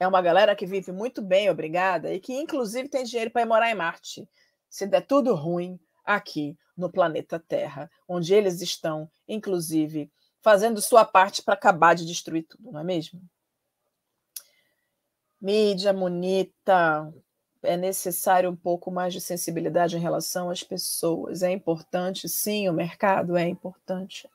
É 0.00 0.08
uma 0.08 0.22
galera 0.22 0.56
que 0.56 0.64
vive 0.64 0.90
muito 0.90 1.20
bem, 1.20 1.50
obrigada, 1.50 2.12
e 2.12 2.18
que 2.18 2.32
inclusive 2.32 2.88
tem 2.88 3.04
dinheiro 3.04 3.30
para 3.30 3.42
ir 3.42 3.46
morar 3.46 3.70
em 3.70 3.74
Marte. 3.74 4.26
Se 4.68 4.86
der 4.86 5.02
tudo 5.02 5.34
ruim 5.34 5.78
aqui 6.02 6.56
no 6.74 6.90
planeta 6.90 7.38
Terra, 7.38 7.90
onde 8.08 8.32
eles 8.32 8.62
estão, 8.62 9.10
inclusive, 9.28 10.10
fazendo 10.40 10.80
sua 10.80 11.04
parte 11.04 11.42
para 11.42 11.52
acabar 11.52 11.94
de 11.94 12.06
destruir 12.06 12.44
tudo, 12.44 12.72
não 12.72 12.80
é 12.80 12.84
mesmo? 12.84 13.20
Mídia 15.38 15.92
bonita, 15.92 17.12
é 17.62 17.76
necessário 17.76 18.50
um 18.50 18.56
pouco 18.56 18.90
mais 18.90 19.12
de 19.12 19.20
sensibilidade 19.20 19.96
em 19.96 20.00
relação 20.00 20.48
às 20.48 20.62
pessoas. 20.62 21.42
É 21.42 21.50
importante, 21.50 22.26
sim, 22.26 22.70
o 22.70 22.72
mercado 22.72 23.36
é 23.36 23.46
importante, 23.46 24.26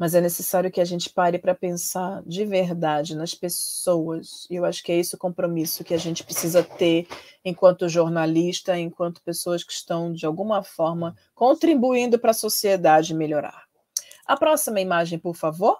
mas 0.00 0.14
é 0.14 0.20
necessário 0.22 0.70
que 0.70 0.80
a 0.80 0.84
gente 0.84 1.10
pare 1.10 1.38
para 1.38 1.54
pensar 1.54 2.22
de 2.24 2.42
verdade 2.46 3.14
nas 3.14 3.34
pessoas. 3.34 4.46
E 4.48 4.54
eu 4.54 4.64
acho 4.64 4.82
que 4.82 4.90
é 4.90 4.96
esse 4.96 5.14
o 5.14 5.18
compromisso 5.18 5.84
que 5.84 5.92
a 5.92 5.98
gente 5.98 6.24
precisa 6.24 6.62
ter 6.62 7.06
enquanto 7.44 7.86
jornalista, 7.86 8.78
enquanto 8.78 9.22
pessoas 9.22 9.62
que 9.62 9.74
estão, 9.74 10.10
de 10.10 10.24
alguma 10.24 10.62
forma, 10.62 11.14
contribuindo 11.34 12.18
para 12.18 12.30
a 12.30 12.32
sociedade 12.32 13.12
melhorar. 13.12 13.66
A 14.24 14.38
próxima 14.38 14.80
imagem, 14.80 15.18
por 15.18 15.36
favor. 15.36 15.78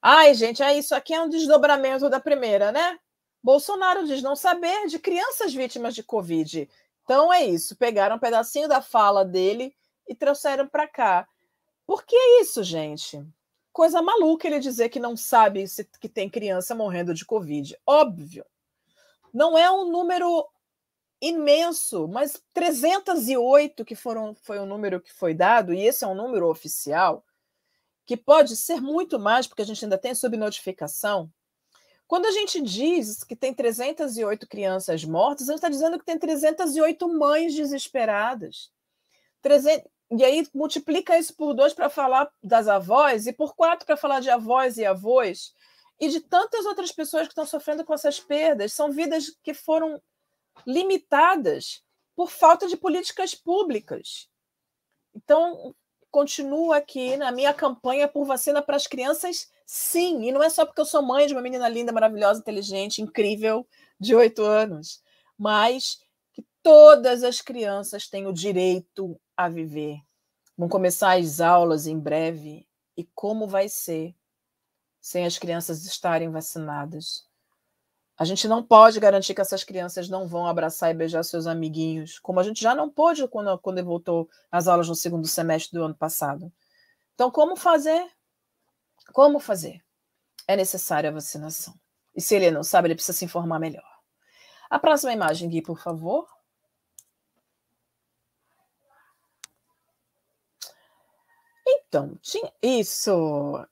Ai, 0.00 0.32
gente, 0.34 0.62
é 0.62 0.78
isso 0.78 0.94
aqui 0.94 1.12
é 1.12 1.20
um 1.20 1.28
desdobramento 1.28 2.08
da 2.08 2.20
primeira, 2.20 2.70
né? 2.70 2.96
Bolsonaro 3.42 4.06
diz 4.06 4.22
não 4.22 4.36
saber 4.36 4.86
de 4.86 5.00
crianças 5.00 5.52
vítimas 5.52 5.96
de 5.96 6.04
Covid. 6.04 6.70
Então 7.02 7.32
é 7.32 7.44
isso, 7.44 7.76
pegaram 7.76 8.14
um 8.14 8.20
pedacinho 8.20 8.68
da 8.68 8.80
fala 8.80 9.24
dele 9.24 9.74
e 10.06 10.14
trouxeram 10.14 10.68
para 10.68 10.86
cá. 10.86 11.26
Por 11.88 12.04
que 12.04 12.14
isso, 12.42 12.62
gente? 12.62 13.26
Coisa 13.72 14.02
maluca 14.02 14.46
ele 14.46 14.60
dizer 14.60 14.90
que 14.90 15.00
não 15.00 15.16
sabe 15.16 15.66
se 15.66 15.82
que 15.98 16.06
tem 16.06 16.28
criança 16.28 16.74
morrendo 16.74 17.14
de 17.14 17.24
Covid. 17.24 17.74
Óbvio. 17.86 18.44
Não 19.32 19.56
é 19.56 19.70
um 19.70 19.90
número 19.90 20.46
imenso, 21.18 22.06
mas 22.06 22.42
308 22.52 23.86
que 23.86 23.94
foram 23.94 24.34
foi 24.34 24.58
o 24.58 24.66
número 24.66 25.00
que 25.00 25.10
foi 25.10 25.32
dado 25.32 25.72
e 25.72 25.80
esse 25.80 26.04
é 26.04 26.06
um 26.06 26.14
número 26.14 26.50
oficial 26.50 27.24
que 28.04 28.18
pode 28.18 28.54
ser 28.54 28.82
muito 28.82 29.18
mais 29.18 29.46
porque 29.46 29.62
a 29.62 29.64
gente 29.64 29.82
ainda 29.82 29.96
tem 29.96 30.14
subnotificação. 30.14 31.32
Quando 32.06 32.26
a 32.26 32.32
gente 32.32 32.60
diz 32.60 33.24
que 33.24 33.34
tem 33.34 33.54
308 33.54 34.46
crianças 34.46 35.02
mortas, 35.06 35.48
a 35.48 35.52
gente 35.52 35.58
está 35.58 35.70
dizendo 35.70 35.98
que 35.98 36.04
tem 36.04 36.18
308 36.18 37.08
mães 37.08 37.54
desesperadas. 37.54 38.70
300, 39.40 39.90
e 40.10 40.24
aí 40.24 40.46
multiplica 40.54 41.18
isso 41.18 41.34
por 41.34 41.52
dois 41.52 41.74
para 41.74 41.90
falar 41.90 42.30
das 42.42 42.66
avós 42.66 43.26
e 43.26 43.32
por 43.32 43.54
quatro 43.54 43.84
para 43.84 43.96
falar 43.96 44.20
de 44.20 44.30
avós 44.30 44.78
e 44.78 44.84
avós 44.84 45.52
e 46.00 46.08
de 46.08 46.20
tantas 46.20 46.64
outras 46.64 46.92
pessoas 46.92 47.26
que 47.26 47.32
estão 47.32 47.44
sofrendo 47.44 47.84
com 47.84 47.92
essas 47.92 48.18
perdas. 48.18 48.72
São 48.72 48.90
vidas 48.90 49.36
que 49.42 49.52
foram 49.52 50.00
limitadas 50.66 51.82
por 52.16 52.30
falta 52.30 52.66
de 52.66 52.76
políticas 52.76 53.34
públicas. 53.34 54.28
Então, 55.14 55.74
continuo 56.10 56.72
aqui 56.72 57.16
na 57.16 57.30
minha 57.30 57.52
campanha 57.52 58.08
por 58.08 58.24
vacina 58.24 58.62
para 58.62 58.76
as 58.76 58.86
crianças, 58.86 59.50
sim. 59.66 60.24
E 60.24 60.32
não 60.32 60.42
é 60.42 60.48
só 60.48 60.64
porque 60.64 60.80
eu 60.80 60.86
sou 60.86 61.02
mãe 61.02 61.26
de 61.26 61.34
uma 61.34 61.42
menina 61.42 61.68
linda, 61.68 61.92
maravilhosa, 61.92 62.40
inteligente, 62.40 63.02
incrível, 63.02 63.66
de 64.00 64.14
oito 64.14 64.42
anos, 64.42 65.02
mas 65.36 66.00
que 66.32 66.44
todas 66.62 67.22
as 67.22 67.40
crianças 67.40 68.08
têm 68.08 68.26
o 68.26 68.32
direito 68.32 69.20
a 69.38 69.48
viver. 69.48 70.00
Vão 70.56 70.68
começar 70.68 71.16
as 71.16 71.40
aulas 71.40 71.86
em 71.86 71.96
breve. 71.96 72.66
E 72.96 73.04
como 73.14 73.46
vai 73.46 73.68
ser 73.68 74.16
sem 75.00 75.24
as 75.24 75.38
crianças 75.38 75.86
estarem 75.86 76.28
vacinadas? 76.28 77.24
A 78.16 78.24
gente 78.24 78.48
não 78.48 78.64
pode 78.64 78.98
garantir 78.98 79.32
que 79.32 79.40
essas 79.40 79.62
crianças 79.62 80.08
não 80.08 80.26
vão 80.26 80.44
abraçar 80.44 80.90
e 80.90 80.94
beijar 80.94 81.22
seus 81.22 81.46
amiguinhos, 81.46 82.18
como 82.18 82.40
a 82.40 82.42
gente 82.42 82.60
já 82.60 82.74
não 82.74 82.90
pôde 82.90 83.28
quando, 83.28 83.56
quando 83.60 83.84
voltou 83.84 84.28
às 84.50 84.66
aulas 84.66 84.88
no 84.88 84.96
segundo 84.96 85.28
semestre 85.28 85.78
do 85.78 85.84
ano 85.84 85.94
passado. 85.94 86.52
Então, 87.14 87.30
como 87.30 87.54
fazer? 87.54 88.10
Como 89.12 89.38
fazer? 89.38 89.80
É 90.48 90.56
necessária 90.56 91.10
a 91.10 91.12
vacinação. 91.12 91.78
E 92.12 92.20
se 92.20 92.34
ele 92.34 92.50
não 92.50 92.64
sabe, 92.64 92.88
ele 92.88 92.96
precisa 92.96 93.16
se 93.16 93.24
informar 93.24 93.60
melhor. 93.60 93.88
A 94.68 94.80
próxima 94.80 95.12
imagem, 95.12 95.48
Gui, 95.48 95.62
por 95.62 95.78
favor. 95.78 96.26
Então, 101.88 102.16
tinha 102.20 102.52
isso. 102.62 103.66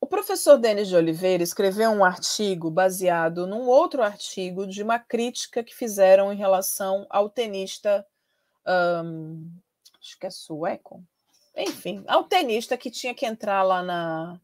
O 0.00 0.06
professor 0.06 0.58
Denis 0.58 0.88
de 0.88 0.96
Oliveira 0.96 1.44
escreveu 1.44 1.90
um 1.90 2.04
artigo 2.04 2.70
baseado 2.70 3.46
num 3.46 3.68
outro 3.68 4.02
artigo 4.02 4.66
de 4.66 4.82
uma 4.82 4.98
crítica 4.98 5.62
que 5.62 5.74
fizeram 5.74 6.32
em 6.32 6.36
relação 6.36 7.06
ao 7.08 7.30
tenista, 7.30 8.04
acho 8.66 10.18
que 10.18 10.26
é 10.26 10.30
sueco, 10.30 11.04
enfim, 11.56 12.02
ao 12.08 12.24
tenista 12.24 12.76
que 12.76 12.90
tinha 12.90 13.14
que 13.14 13.24
entrar 13.24 13.62
lá 13.62 13.80
na, 13.80 14.40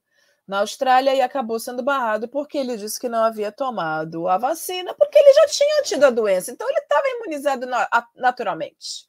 na 0.46 0.60
Austrália 0.60 1.12
e 1.14 1.20
acabou 1.20 1.58
sendo 1.58 1.82
barrado 1.82 2.28
porque 2.28 2.56
ele 2.56 2.76
disse 2.76 3.00
que 3.00 3.08
não 3.08 3.24
havia 3.24 3.50
tomado 3.50 4.28
a 4.28 4.38
vacina, 4.38 4.94
porque 4.94 5.18
ele 5.18 5.34
já 5.34 5.46
tinha 5.48 5.82
tido 5.82 6.04
a 6.04 6.10
doença, 6.10 6.52
então 6.52 6.68
ele 6.70 6.78
estava 6.78 7.08
imunizado 7.08 7.66
naturalmente. 8.14 9.08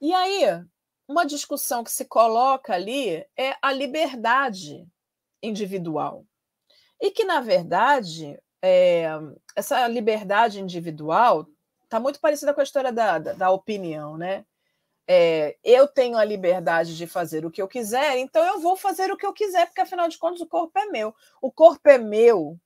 E 0.00 0.14
aí, 0.14 0.64
uma 1.10 1.26
discussão 1.26 1.82
que 1.82 1.90
se 1.90 2.04
coloca 2.04 2.72
ali 2.72 3.26
é 3.36 3.56
a 3.60 3.72
liberdade 3.72 4.86
individual. 5.42 6.24
E 7.00 7.10
que, 7.10 7.24
na 7.24 7.40
verdade, 7.40 8.38
é, 8.62 9.08
essa 9.56 9.88
liberdade 9.88 10.60
individual 10.60 11.48
está 11.82 11.98
muito 11.98 12.20
parecida 12.20 12.54
com 12.54 12.60
a 12.60 12.64
história 12.64 12.92
da, 12.92 13.18
da, 13.18 13.32
da 13.32 13.50
opinião, 13.50 14.16
né? 14.16 14.46
É, 15.08 15.56
eu 15.64 15.88
tenho 15.88 16.16
a 16.16 16.24
liberdade 16.24 16.96
de 16.96 17.08
fazer 17.08 17.44
o 17.44 17.50
que 17.50 17.60
eu 17.60 17.66
quiser, 17.66 18.16
então 18.18 18.44
eu 18.44 18.60
vou 18.60 18.76
fazer 18.76 19.10
o 19.10 19.16
que 19.16 19.26
eu 19.26 19.32
quiser, 19.32 19.66
porque 19.66 19.80
afinal 19.80 20.08
de 20.08 20.16
contas 20.16 20.40
o 20.40 20.46
corpo 20.46 20.78
é 20.78 20.86
meu. 20.86 21.12
O 21.42 21.50
corpo 21.50 21.88
é 21.88 21.98
meu 21.98 22.56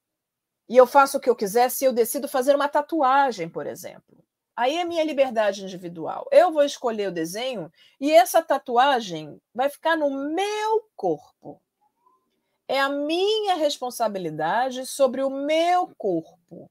e 0.68 0.76
eu 0.76 0.86
faço 0.86 1.16
o 1.16 1.20
que 1.20 1.30
eu 1.30 1.36
quiser 1.36 1.70
se 1.70 1.86
eu 1.86 1.94
decido 1.94 2.28
fazer 2.28 2.54
uma 2.54 2.68
tatuagem, 2.68 3.48
por 3.48 3.66
exemplo. 3.66 4.22
Aí 4.56 4.76
é 4.76 4.84
minha 4.84 5.02
liberdade 5.02 5.64
individual. 5.64 6.28
Eu 6.30 6.52
vou 6.52 6.62
escolher 6.62 7.08
o 7.08 7.12
desenho 7.12 7.72
e 8.00 8.12
essa 8.12 8.40
tatuagem 8.42 9.40
vai 9.52 9.68
ficar 9.68 9.96
no 9.96 10.10
meu 10.32 10.88
corpo. 10.94 11.60
É 12.68 12.80
a 12.80 12.88
minha 12.88 13.56
responsabilidade 13.56 14.86
sobre 14.86 15.22
o 15.22 15.30
meu 15.30 15.92
corpo. 15.98 16.70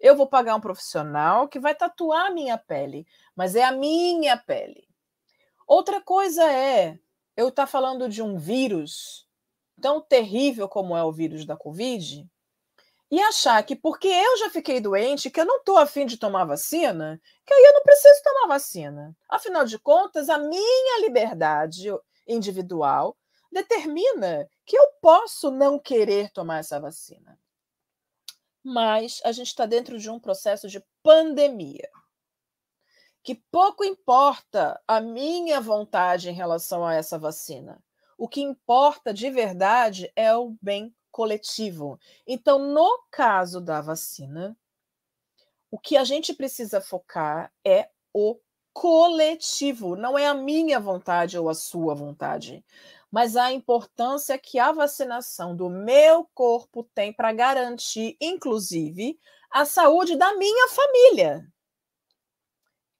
Eu 0.00 0.16
vou 0.16 0.26
pagar 0.26 0.56
um 0.56 0.60
profissional 0.60 1.46
que 1.46 1.60
vai 1.60 1.74
tatuar 1.74 2.26
a 2.26 2.30
minha 2.30 2.58
pele, 2.58 3.06
mas 3.34 3.54
é 3.54 3.62
a 3.62 3.72
minha 3.72 4.36
pele. 4.36 4.88
Outra 5.66 6.00
coisa 6.00 6.50
é 6.50 6.98
eu 7.36 7.48
estar 7.48 7.62
tá 7.62 7.66
falando 7.66 8.08
de 8.08 8.22
um 8.22 8.36
vírus 8.36 9.28
tão 9.80 10.00
terrível 10.00 10.68
como 10.68 10.96
é 10.96 11.04
o 11.04 11.12
vírus 11.12 11.46
da 11.46 11.56
Covid 11.56 12.28
e 13.10 13.20
achar 13.20 13.62
que 13.64 13.74
porque 13.74 14.06
eu 14.06 14.36
já 14.38 14.50
fiquei 14.50 14.80
doente, 14.80 15.30
que 15.30 15.40
eu 15.40 15.44
não 15.44 15.56
estou 15.56 15.76
afim 15.76 16.06
de 16.06 16.16
tomar 16.16 16.44
vacina, 16.44 17.20
que 17.44 17.52
aí 17.52 17.64
eu 17.64 17.74
não 17.74 17.82
preciso 17.82 18.22
tomar 18.22 18.46
vacina. 18.46 19.16
Afinal 19.28 19.64
de 19.64 19.78
contas, 19.78 20.28
a 20.28 20.38
minha 20.38 21.00
liberdade 21.00 21.92
individual 22.26 23.16
determina 23.50 24.48
que 24.64 24.78
eu 24.78 24.86
posso 25.00 25.50
não 25.50 25.76
querer 25.76 26.30
tomar 26.30 26.58
essa 26.58 26.78
vacina. 26.78 27.36
Mas 28.62 29.20
a 29.24 29.32
gente 29.32 29.48
está 29.48 29.66
dentro 29.66 29.98
de 29.98 30.08
um 30.08 30.20
processo 30.20 30.68
de 30.68 30.80
pandemia. 31.02 31.90
Que 33.24 33.34
pouco 33.50 33.82
importa 33.84 34.80
a 34.86 35.00
minha 35.00 35.60
vontade 35.60 36.30
em 36.30 36.34
relação 36.34 36.86
a 36.86 36.94
essa 36.94 37.18
vacina. 37.18 37.82
O 38.16 38.28
que 38.28 38.40
importa 38.40 39.12
de 39.12 39.30
verdade 39.30 40.12
é 40.14 40.34
o 40.36 40.56
bem 40.62 40.94
coletivo. 41.10 41.98
Então, 42.26 42.58
no 42.58 43.04
caso 43.10 43.60
da 43.60 43.80
vacina, 43.80 44.56
o 45.70 45.78
que 45.78 45.96
a 45.96 46.04
gente 46.04 46.34
precisa 46.34 46.80
focar 46.80 47.52
é 47.64 47.88
o 48.12 48.38
coletivo, 48.72 49.96
não 49.96 50.18
é 50.18 50.26
a 50.26 50.34
minha 50.34 50.78
vontade 50.80 51.38
ou 51.38 51.48
a 51.48 51.54
sua 51.54 51.94
vontade, 51.94 52.64
mas 53.10 53.36
a 53.36 53.52
importância 53.52 54.38
que 54.38 54.58
a 54.58 54.72
vacinação 54.72 55.54
do 55.54 55.68
meu 55.68 56.28
corpo 56.34 56.84
tem 56.94 57.12
para 57.12 57.32
garantir, 57.32 58.16
inclusive, 58.20 59.18
a 59.50 59.64
saúde 59.64 60.16
da 60.16 60.34
minha 60.36 60.68
família. 60.68 61.46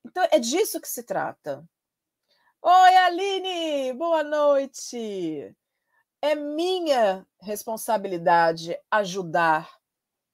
Então, 0.04 0.26
é 0.30 0.38
disso 0.38 0.80
que 0.80 0.88
se 0.88 1.04
trata. 1.04 1.64
Oi, 2.62 2.96
Aline, 2.96 3.92
boa 3.94 4.22
noite 4.24 5.56
é 6.22 6.34
minha 6.34 7.26
responsabilidade 7.40 8.76
ajudar 8.90 9.78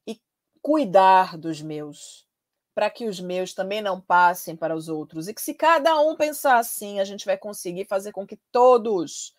e 0.06 0.20
cuidar 0.60 1.38
dos 1.38 1.62
meus, 1.62 2.26
para 2.74 2.90
que 2.90 3.06
os 3.06 3.20
meus 3.20 3.54
também 3.54 3.80
não 3.80 4.00
passem 4.00 4.56
para 4.56 4.74
os 4.74 4.88
outros. 4.88 5.28
E 5.28 5.34
que 5.34 5.40
se 5.40 5.54
cada 5.54 5.98
um 6.00 6.16
pensar 6.16 6.58
assim, 6.58 6.98
a 6.98 7.04
gente 7.04 7.24
vai 7.24 7.38
conseguir 7.38 7.86
fazer 7.86 8.12
com 8.12 8.26
que 8.26 8.38
todos 8.50 9.34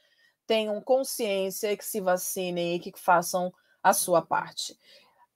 tenham 0.46 0.82
consciência 0.82 1.72
e 1.72 1.78
que 1.78 1.86
se 1.86 2.00
vacinem 2.00 2.76
e 2.76 2.80
que 2.80 2.94
façam 2.96 3.54
a 3.84 3.94
sua 3.94 4.22
parte. 4.22 4.78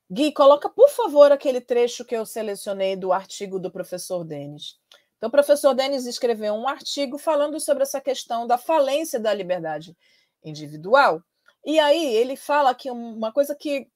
Gui, 0.10 0.32
coloca, 0.32 0.69
por 0.69 0.89
favor, 0.89 1.32
aquele 1.32 1.62
trecho 1.62 2.06
que 2.06 2.15
eu 2.15 2.26
selecionei 2.26 2.95
do 2.95 3.13
artigo 3.13 3.60
do 3.60 3.71
professor 3.71 4.24
Denis. 4.24 4.78
Então, 5.17 5.28
o 5.28 5.32
professor 5.32 5.74
Denis 5.74 6.06
escreveu 6.06 6.54
um 6.54 6.67
artigo 6.67 7.17
falando 7.17 7.60
sobre 7.60 7.84
essa 7.84 8.02
questão 8.02 8.47
da 8.47 8.58
falência 8.58 9.19
da 9.19 9.34
liberdade 9.34 9.95
individual. 10.44 11.24
E 11.66 11.80
aí 11.80 12.16
ele 12.16 12.36
fala 12.36 12.74
que 12.74 12.90
uma 12.90 13.32
coisa 13.32 13.56
que, 13.56 13.88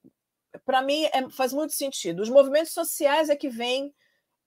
para 0.64 0.82
mim, 0.82 1.04
é, 1.06 1.28
faz 1.30 1.52
muito 1.52 1.72
sentido. 1.72 2.22
Os 2.22 2.28
movimentos 2.28 2.72
sociais 2.72 3.28
é 3.28 3.36
que 3.36 3.48
vêm 3.48 3.94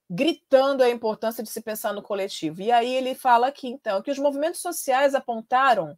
gritando 0.08 0.82
a 0.82 0.90
importância 0.90 1.42
de 1.42 1.50
se 1.50 1.60
pensar 1.60 1.92
no 1.92 2.02
coletivo. 2.02 2.62
E 2.62 2.72
aí 2.72 2.92
ele 2.92 3.14
fala 3.14 3.46
aqui, 3.46 3.68
então, 3.68 4.02
que 4.02 4.10
os 4.10 4.18
movimentos 4.18 4.60
sociais 4.60 5.14
apontaram 5.14 5.96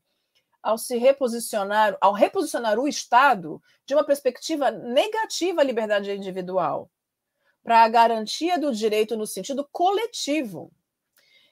ao 0.63 0.77
se 0.77 0.99
reposicionar, 0.99 1.97
ao 2.01 2.13
reposicionar 2.13 2.79
o 2.79 2.87
Estado 2.87 3.61
de 3.87 3.95
uma 3.95 4.05
perspectiva 4.05 4.71
negativa 4.71 5.63
à 5.63 5.65
liberdade 5.65 6.13
individual, 6.13 6.91
para 7.65 7.83
a 7.83 7.89
garantia 7.89 8.59
do 8.59 8.73
direito 8.73 9.17
no 9.17 9.27
sentido 9.27 9.67
coletivo. 9.73 10.71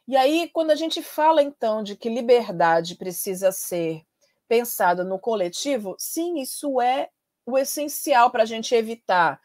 E 0.07 0.17
aí, 0.17 0.51
quando 0.53 0.71
a 0.71 0.75
gente 0.75 1.03
fala, 1.03 1.43
então, 1.43 1.83
de 1.83 1.97
que 1.97 2.09
liberdade 2.09 2.97
precisa 2.97 3.51
ser 3.51 4.03
pensado 4.51 5.05
no 5.05 5.17
coletivo, 5.17 5.95
sim, 5.97 6.41
isso 6.41 6.81
é 6.81 7.09
o 7.47 7.57
essencial 7.57 8.33
para 8.33 8.43
a 8.43 8.47
gente 8.47 8.75
evitar 8.75 9.41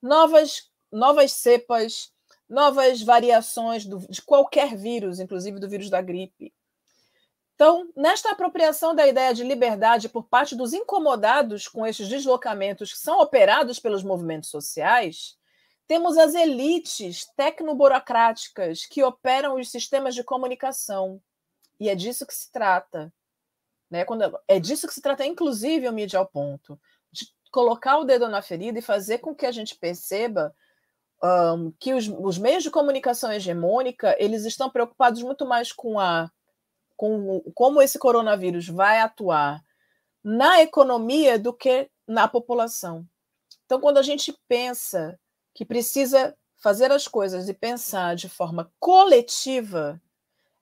novas, 0.00 0.70
novas 0.92 1.32
cepas, 1.32 2.12
novas 2.48 3.02
variações 3.02 3.84
do, 3.84 3.98
de 4.08 4.22
qualquer 4.22 4.76
vírus, 4.76 5.18
inclusive 5.18 5.58
do 5.58 5.68
vírus 5.68 5.90
da 5.90 6.00
gripe. 6.00 6.54
Então, 7.56 7.90
nesta 7.96 8.30
apropriação 8.30 8.94
da 8.94 9.04
ideia 9.08 9.34
de 9.34 9.42
liberdade 9.42 10.08
por 10.08 10.28
parte 10.28 10.54
dos 10.54 10.72
incomodados 10.72 11.66
com 11.66 11.84
estes 11.84 12.08
deslocamentos 12.08 12.92
que 12.92 12.98
são 12.98 13.20
operados 13.20 13.80
pelos 13.80 14.04
movimentos 14.04 14.50
sociais, 14.50 15.36
temos 15.88 16.16
as 16.16 16.32
elites 16.32 17.26
tecnoburocráticas 17.36 18.86
que 18.86 19.02
operam 19.02 19.56
os 19.56 19.68
sistemas 19.68 20.14
de 20.14 20.22
comunicação. 20.22 21.20
E 21.80 21.88
é 21.88 21.94
disso 21.96 22.24
que 22.24 22.34
se 22.34 22.52
trata. 22.52 23.12
Né? 23.90 24.04
Quando, 24.04 24.38
é 24.48 24.58
disso 24.58 24.86
que 24.86 24.94
se 24.94 25.00
trata, 25.00 25.24
inclusive, 25.24 25.88
o 25.88 25.92
mídia 25.92 26.18
ao 26.18 26.26
ponto, 26.26 26.78
de 27.12 27.26
colocar 27.50 27.98
o 27.98 28.04
dedo 28.04 28.28
na 28.28 28.42
ferida 28.42 28.78
e 28.78 28.82
fazer 28.82 29.18
com 29.18 29.34
que 29.34 29.46
a 29.46 29.52
gente 29.52 29.76
perceba 29.76 30.54
um, 31.22 31.72
que 31.78 31.94
os, 31.94 32.08
os, 32.08 32.38
meios 32.38 32.62
de 32.62 32.70
comunicação 32.70 33.32
hegemônica 33.32 34.14
eles 34.18 34.44
estão 34.44 34.68
preocupados 34.68 35.22
muito 35.22 35.46
mais 35.46 35.72
com 35.72 35.98
a 35.98 36.30
com 36.96 37.40
como 37.54 37.80
esse 37.80 37.98
coronavírus 37.98 38.68
vai 38.68 39.00
atuar 39.00 39.62
na 40.22 40.62
economia 40.62 41.38
do 41.38 41.52
que 41.52 41.90
na 42.06 42.28
população. 42.28 43.06
Então, 43.64 43.80
quando 43.80 43.98
a 43.98 44.02
gente 44.02 44.36
pensa 44.46 45.18
que 45.54 45.64
precisa 45.64 46.36
fazer 46.56 46.92
as 46.92 47.08
coisas 47.08 47.48
e 47.48 47.54
pensar 47.54 48.14
de 48.14 48.28
forma 48.28 48.72
coletiva, 48.78 50.00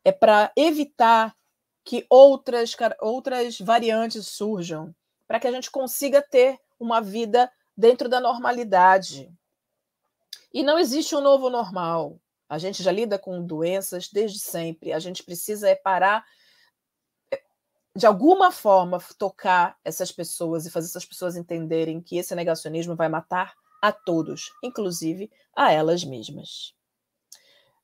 é 0.05 0.11
para 0.11 0.51
evitar 0.57 1.37
que 1.85 2.07
outras, 2.09 2.77
outras 3.01 3.59
variantes 3.59 4.27
surjam, 4.27 4.95
para 5.27 5.41
que 5.41 5.47
a 5.47 5.53
gente 5.53 5.71
consiga 5.71 6.23
ter 6.23 6.59
uma 6.79 7.01
vida 7.01 7.51
dentro 7.77 8.09
da 8.09 8.21
normalidade. 8.21 9.33
E 10.53 10.63
não 10.63 10.79
existe 10.79 11.15
um 11.15 11.21
novo 11.21 11.49
normal. 11.49 12.21
A 12.49 12.59
gente 12.59 12.83
já 12.83 12.93
lida 12.93 13.19
com 13.19 13.45
doenças 13.45 14.09
desde 14.09 14.39
sempre. 14.39 14.93
A 14.93 14.99
gente 14.99 15.23
precisa 15.23 15.69
é 15.71 15.75
parar, 15.75 16.25
é, 17.33 17.43
de 17.97 18.07
alguma 18.07 18.51
forma, 18.53 19.03
tocar 19.19 19.79
essas 19.83 20.13
pessoas 20.13 20.67
e 20.67 20.71
fazer 20.71 20.89
essas 20.89 21.05
pessoas 21.05 21.37
entenderem 21.37 22.01
que 22.01 22.19
esse 22.19 22.35
negacionismo 22.35 22.95
vai 22.95 23.09
matar 23.09 23.55
a 23.81 23.91
todos, 23.91 24.53
inclusive 24.63 25.31
a 25.57 25.73
elas 25.73 26.05
mesmas. 26.05 26.75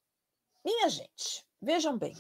Minha 0.64 0.90
gente, 0.90 1.46
vejam 1.62 1.98
bem, 1.98 2.16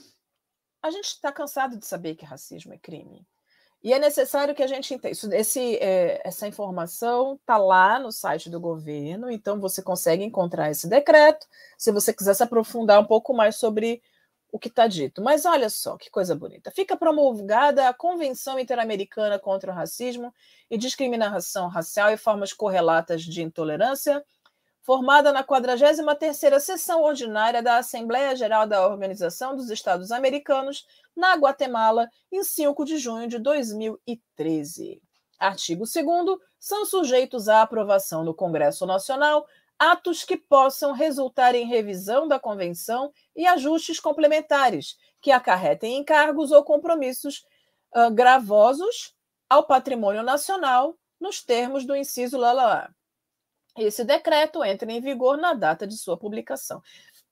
a 0.81 0.89
gente 0.89 1.05
está 1.05 1.31
cansado 1.31 1.77
de 1.77 1.85
saber 1.85 2.15
que 2.15 2.25
racismo 2.25 2.73
é 2.73 2.77
crime. 2.77 3.25
E 3.83 3.93
é 3.93 3.99
necessário 3.99 4.55
que 4.55 4.63
a 4.63 4.67
gente 4.67 4.93
entenda. 4.93 5.35
Esse, 5.37 5.75
é, 5.77 6.21
essa 6.25 6.47
informação 6.47 7.35
está 7.35 7.57
lá 7.57 7.99
no 7.99 8.11
site 8.11 8.49
do 8.49 8.59
governo, 8.59 9.29
então 9.29 9.59
você 9.59 9.81
consegue 9.81 10.23
encontrar 10.23 10.71
esse 10.71 10.87
decreto, 10.87 11.47
se 11.77 11.91
você 11.91 12.13
quiser 12.13 12.33
se 12.33 12.43
aprofundar 12.43 12.99
um 12.99 13.05
pouco 13.05 13.33
mais 13.33 13.55
sobre 13.55 14.01
o 14.51 14.57
que 14.57 14.67
está 14.67 14.87
dito. 14.87 15.21
Mas 15.21 15.45
olha 15.45 15.69
só 15.69 15.97
que 15.97 16.09
coisa 16.09 16.35
bonita. 16.35 16.71
Fica 16.71 16.97
promulgada 16.97 17.87
a 17.87 17.93
Convenção 17.93 18.59
Interamericana 18.59 19.37
contra 19.37 19.71
o 19.71 19.75
Racismo 19.75 20.33
e 20.69 20.77
Discriminação 20.77 21.67
Racial 21.67 22.11
e 22.11 22.17
Formas 22.17 22.53
Correlatas 22.53 23.21
de 23.23 23.41
Intolerância, 23.41 24.23
formada 24.88 25.34
na 25.34 25.43
43ª 25.43 26.62
Sessão 26.62 27.04
Ordinária 27.04 27.62
da 27.62 27.76
Assembleia 27.76 28.34
Geral 28.38 28.65
da 28.65 28.88
Organização 28.88 29.54
dos 29.54 29.69
Estados 29.69 30.13
Americanos, 30.13 30.88
na 31.13 31.36
Guatemala, 31.36 32.10
em 32.32 32.41
5 32.41 32.86
de 32.86 32.97
junho 32.97 33.28
de 33.28 33.38
2013. 33.38 35.02
Artigo 35.38 35.84
2 35.84 36.39
são 36.58 36.86
sujeitos 36.86 37.50
à 37.50 37.63
aprovação 37.63 38.23
no 38.23 38.34
Congresso 38.34 38.86
Nacional 38.86 39.45
atos 39.78 40.23
que 40.23 40.38
possam 40.38 40.93
resultar 40.93 41.54
em 41.54 41.67
revisão 41.67 42.26
da 42.26 42.39
convenção 42.39 43.12
e 43.36 43.45
ajustes 43.45 44.00
complementares 44.00 44.95
que 45.21 45.32
acarretem 45.32 45.97
encargos 45.97 46.50
ou 46.52 46.63
compromissos 46.63 47.45
uh, 47.93 48.10
gravosos 48.10 49.13
ao 49.50 49.67
patrimônio 49.67 50.23
nacional 50.23 50.95
nos 51.19 51.43
termos 51.43 51.86
do 51.86 51.93
inciso 51.93 52.38
lá, 52.38 52.54
lá, 52.54 52.65
lá. 52.65 52.89
Esse 53.77 54.03
decreto 54.03 54.63
entra 54.63 54.91
em 54.91 54.99
vigor 54.99 55.37
na 55.37 55.53
data 55.53 55.85
de 55.85 55.97
sua 55.97 56.17
publicação. 56.17 56.81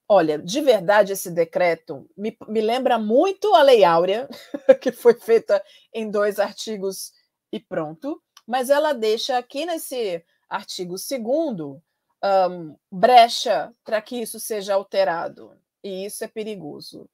Olha, 0.08 0.38
de 0.38 0.62
verdade, 0.62 1.14
esse 1.14 1.32
decreto 1.32 2.08
me, 2.16 2.38
me 2.48 2.62
lembra 2.62 3.00
muito 3.00 3.56
a 3.56 3.64
Lei 3.64 3.84
Áurea, 3.84 4.30
que 4.80 4.92
foi 4.92 5.16
feita 5.16 5.64
em 5.92 6.10
dois 6.12 6.40
artigos 6.40 7.12
e 7.52 7.60
pronto, 7.60 8.22
mas 8.46 8.70
ela 8.70 8.94
deixa 8.94 9.38
aqui 9.38 9.66
nesse 9.66 10.24
artigo 10.48 10.98
segundo 10.98 11.82
um, 12.24 12.76
brecha 12.92 13.74
para 13.84 14.00
que 14.02 14.22
isso 14.22 14.40
seja 14.40 14.76
alterado, 14.76 15.58
e 15.84 16.06
isso 16.06 16.24
é 16.24 16.28
perigoso. 16.28 17.10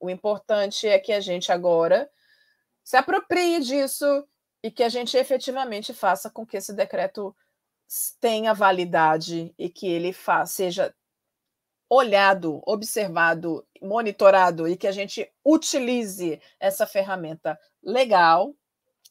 O 0.00 0.10
importante 0.10 0.88
é 0.88 0.98
que 0.98 1.12
a 1.12 1.20
gente 1.20 1.52
agora 1.52 2.10
se 2.82 2.96
aproprie 2.96 3.60
disso 3.60 4.26
e 4.62 4.70
que 4.70 4.82
a 4.82 4.88
gente 4.88 5.16
efetivamente 5.16 5.94
faça 5.94 6.28
com 6.28 6.44
que 6.44 6.56
esse 6.56 6.72
decreto 6.72 7.34
tenha 8.20 8.54
validade 8.54 9.54
e 9.58 9.68
que 9.68 9.86
ele 9.86 10.14
seja 10.46 10.94
olhado, 11.88 12.62
observado, 12.66 13.66
monitorado 13.80 14.66
e 14.66 14.76
que 14.76 14.86
a 14.86 14.92
gente 14.92 15.30
utilize 15.44 16.40
essa 16.58 16.86
ferramenta 16.86 17.58
legal, 17.82 18.54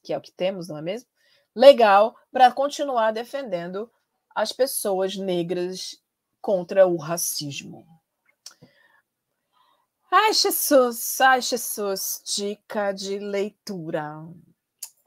que 0.01 0.13
é 0.13 0.17
o 0.17 0.21
que 0.21 0.31
temos, 0.31 0.67
não 0.67 0.77
é 0.77 0.81
mesmo? 0.81 1.07
Legal 1.55 2.15
para 2.31 2.51
continuar 2.51 3.11
defendendo 3.11 3.91
as 4.33 4.51
pessoas 4.51 5.15
negras 5.15 6.01
contra 6.41 6.87
o 6.87 6.95
racismo. 6.97 7.85
Ai, 10.09 10.33
Jesus, 10.33 11.21
ai, 11.21 11.41
Jesus, 11.41 12.21
dica 12.35 12.91
de 12.91 13.19
leitura. 13.19 14.25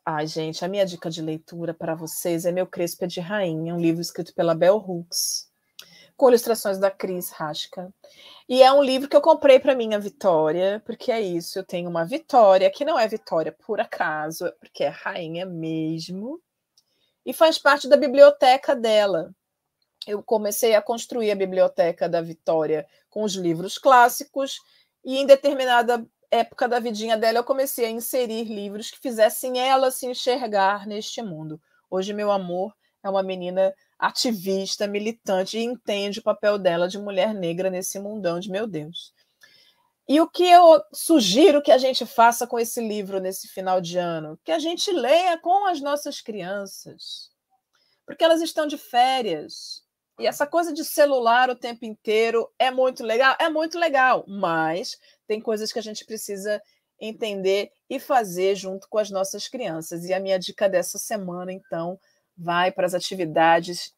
Ai, 0.07 0.27
gente, 0.27 0.63
a 0.63 0.69
minha 0.69 0.85
dica 0.85 1.09
de 1.09 1.23
leitura 1.23 1.73
para 1.73 1.95
vocês 1.95 2.45
é 2.45 2.53
Meu 2.53 2.67
Crespo 2.67 3.05
é 3.05 3.07
de 3.07 3.21
Rainha, 3.21 3.75
um 3.75 3.81
livro 3.81 4.03
escrito 4.03 4.35
pela 4.35 4.55
Bell 4.55 4.77
Hooks, 4.77 5.49
com 6.15 6.29
ilustrações 6.29 6.77
da 6.77 6.91
Cris 6.91 7.31
Rasca. 7.31 7.91
E 8.47 8.63
é 8.63 8.71
um 8.71 8.83
livro 8.83 9.09
que 9.09 9.17
eu 9.17 9.23
comprei 9.23 9.59
para 9.59 9.75
minha 9.75 9.99
Vitória, 9.99 10.83
porque 10.85 11.11
é 11.11 11.23
isso, 11.23 11.59
eu 11.59 11.65
tenho 11.65 11.89
uma 11.89 12.05
Vitória, 12.05 12.71
que 12.71 12.85
não 12.85 12.99
é 12.99 13.09
Vitória 13.09 13.51
por 13.51 13.81
acaso, 13.81 14.53
porque 14.61 14.85
é 14.85 14.89
rainha 14.89 15.47
mesmo, 15.47 16.39
e 17.25 17.33
faz 17.33 17.59
parte 17.59 17.89
da 17.89 17.97
biblioteca 17.97 18.77
dela. 18.77 19.35
Eu 20.07 20.23
comecei 20.23 20.75
a 20.75 20.83
construir 20.83 21.31
a 21.31 21.35
biblioteca 21.35 22.11
da 22.11 22.21
Vitória 22.21 22.87
com 23.09 23.23
os 23.23 23.37
livros 23.37 23.79
clássicos, 23.79 24.59
e 25.03 25.17
em 25.17 25.25
determinada 25.25 26.07
época 26.35 26.69
da 26.69 26.81
vidinha 26.81 27.17
dela, 27.17 27.39
eu 27.39 27.45
comecei 27.45 27.85
a 27.85 27.91
inserir 27.91 28.45
livros 28.45 28.91
que 28.91 28.99
fizessem 28.99 29.59
ela 29.59 29.91
se 29.91 30.07
enxergar 30.07 30.87
neste 30.87 31.23
mundo. 31.23 31.61
Hoje, 31.91 32.13
meu 32.13 32.33
amor 32.33 32.75
é 33.03 33.09
uma 33.09 33.23
menina 33.23 33.73
ativista, 33.99 34.87
militante 34.87 35.59
e 35.59 35.63
entende 35.63 36.19
o 36.19 36.23
papel 36.23 36.59
dela 36.59 36.89
de 36.89 36.99
mulher 36.99 37.33
negra 37.33 37.71
nesse 37.71 37.99
mundão 37.99 38.41
de 38.41 38.51
meu 38.51 38.67
Deus. 38.67 39.13
E 40.09 40.21
o 40.21 40.29
que 40.29 40.45
eu 40.45 40.83
sugiro 40.93 41.63
que 41.63 41.71
a 41.71 41.79
gente 41.79 42.05
faça 42.05 42.47
com 42.47 42.59
esse 42.59 42.81
livro 42.87 43.21
nesse 43.21 43.49
final 43.49 43.81
de 43.81 43.97
ano? 43.97 44.39
Que 44.45 44.53
a 44.53 44.59
gente 44.59 44.91
leia 44.93 45.39
com 45.39 45.67
as 45.67 45.81
nossas 45.81 46.21
crianças, 46.21 47.31
porque 48.05 48.25
elas 48.25 48.43
estão 48.43 48.67
de 48.67 48.77
férias. 48.77 49.84
E 50.19 50.27
essa 50.27 50.47
coisa 50.47 50.73
de 50.73 50.85
celular 50.85 51.51
o 51.51 51.57
tempo 51.57 51.85
inteiro 51.85 52.49
é 52.59 52.71
muito 52.71 53.03
legal? 53.03 53.37
É 53.41 53.49
muito 53.49 53.79
legal, 53.79 54.25
mas 54.29 54.97
tem 55.27 55.41
coisas 55.41 55.73
que 55.73 55.79
a 55.79 55.83
gente 55.83 56.05
precisa 56.05 56.63
entender 57.01 57.71
e 57.91 57.99
fazer 57.99 58.55
junto 58.55 58.89
com 58.89 58.99
as 58.99 59.11
nossas 59.11 59.49
crianças. 59.49 60.05
E 60.05 60.15
a 60.15 60.21
minha 60.21 60.39
dica 60.39 60.69
dessa 60.69 60.99
semana, 60.99 61.53
então, 61.53 61.99
vai 62.37 62.71
para 62.71 62.87
as 62.87 62.95
atividades 62.95 63.93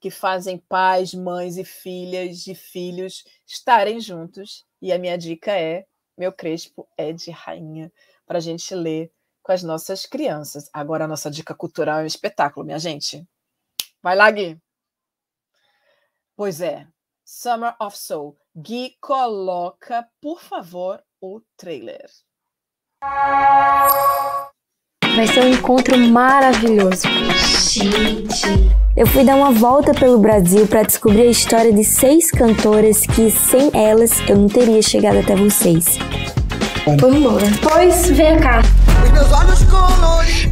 que 0.00 0.10
fazem 0.10 0.58
pais, 0.58 1.14
mães 1.14 1.56
e 1.56 1.64
filhas 1.64 2.46
e 2.46 2.54
filhos 2.54 3.24
estarem 3.46 3.98
juntos. 4.00 4.64
E 4.82 4.92
a 4.92 4.98
minha 4.98 5.16
dica 5.16 5.52
é: 5.52 5.86
Meu 6.16 6.30
Crespo 6.30 6.86
é 6.96 7.10
de 7.10 7.30
Rainha, 7.30 7.90
para 8.26 8.36
a 8.36 8.40
gente 8.40 8.74
ler 8.74 9.10
com 9.42 9.52
as 9.52 9.62
nossas 9.62 10.04
crianças. 10.04 10.68
Agora, 10.74 11.04
a 11.04 11.08
nossa 11.08 11.30
dica 11.30 11.54
cultural 11.54 12.00
é 12.00 12.02
um 12.02 12.06
espetáculo, 12.06 12.66
minha 12.66 12.78
gente. 12.78 13.26
Vai 14.02 14.14
lá, 14.14 14.30
Gui. 14.30 14.60
Pois 16.36 16.60
é, 16.60 16.84
Summer 17.24 17.74
of 17.80 17.96
Soul. 17.96 18.36
Gui, 18.56 18.96
coloca, 19.00 20.04
por 20.20 20.40
favor, 20.40 21.00
o 21.20 21.40
trailer. 21.56 22.04
Vai 25.14 25.28
ser 25.28 25.44
um 25.44 25.48
encontro 25.48 25.96
maravilhoso. 25.96 27.06
Gente. 27.70 28.46
Eu 28.96 29.06
fui 29.06 29.24
dar 29.24 29.36
uma 29.36 29.52
volta 29.52 29.94
pelo 29.94 30.18
Brasil 30.18 30.66
para 30.66 30.82
descobrir 30.82 31.22
a 31.22 31.30
história 31.30 31.72
de 31.72 31.84
seis 31.84 32.32
cantoras 32.32 33.06
que, 33.06 33.30
sem 33.30 33.70
elas, 33.72 34.18
eu 34.28 34.36
não 34.36 34.48
teria 34.48 34.82
chegado 34.82 35.18
até 35.18 35.36
vocês. 35.36 35.98
Vamos 37.00 37.16
embora. 37.16 37.46
Pois, 37.62 38.10
vem 38.10 38.40
cá. 38.40 38.60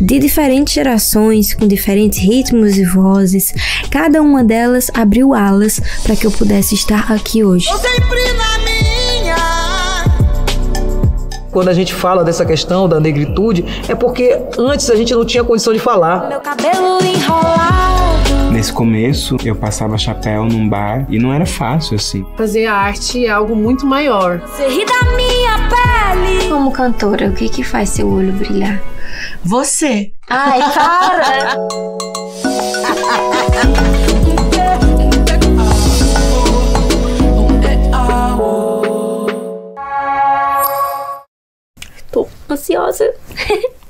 De 0.01 0.19
diferentes 0.19 0.75
gerações, 0.75 1.55
com 1.55 1.67
diferentes 1.67 2.19
ritmos 2.19 2.77
e 2.77 2.85
vozes, 2.85 3.55
cada 3.91 4.21
uma 4.21 4.43
delas 4.43 4.91
abriu 4.93 5.33
alas 5.33 5.81
para 6.03 6.17
que 6.17 6.27
eu 6.27 6.31
pudesse 6.31 6.75
estar 6.75 7.13
aqui 7.13 7.45
hoje. 7.45 7.69
Quando 11.53 11.69
a 11.69 11.75
gente 11.75 11.93
fala 11.93 12.25
dessa 12.25 12.47
questão 12.47 12.89
da 12.89 12.99
negritude, 12.99 13.65
é 13.87 13.95
porque 13.95 14.41
antes 14.59 14.89
a 14.89 14.97
gente 14.97 15.15
não 15.15 15.23
tinha 15.23 15.45
condição 15.45 15.75
de 15.75 15.79
falar. 15.79 16.27
Meu 16.31 16.41
cabelo 16.41 16.99
enrolado. 17.05 18.51
Nesse 18.51 18.73
começo, 18.73 19.37
eu 19.45 19.55
passava 19.55 19.99
chapéu 19.99 20.47
num 20.47 20.67
bar 20.67 21.07
e 21.11 21.19
não 21.19 21.31
era 21.31 21.45
fácil 21.45 21.97
assim. 21.97 22.25
Fazer 22.39 22.65
arte 22.65 23.27
é 23.27 23.31
algo 23.31 23.55
muito 23.55 23.85
maior. 23.85 24.41
Você 24.41 24.67
ri 24.67 24.87
da 24.87 25.11
minha 25.15 25.69
pele. 25.69 26.49
Como 26.49 26.73
cantora, 26.73 27.27
o 27.27 27.33
que 27.35 27.51
que 27.51 27.63
faz 27.63 27.91
seu 27.91 28.11
olho 28.11 28.33
brilhar? 28.33 28.81
Você. 29.45 30.13
Ai, 30.31 30.61
cara! 30.73 31.57
ansiosa. 42.63 43.13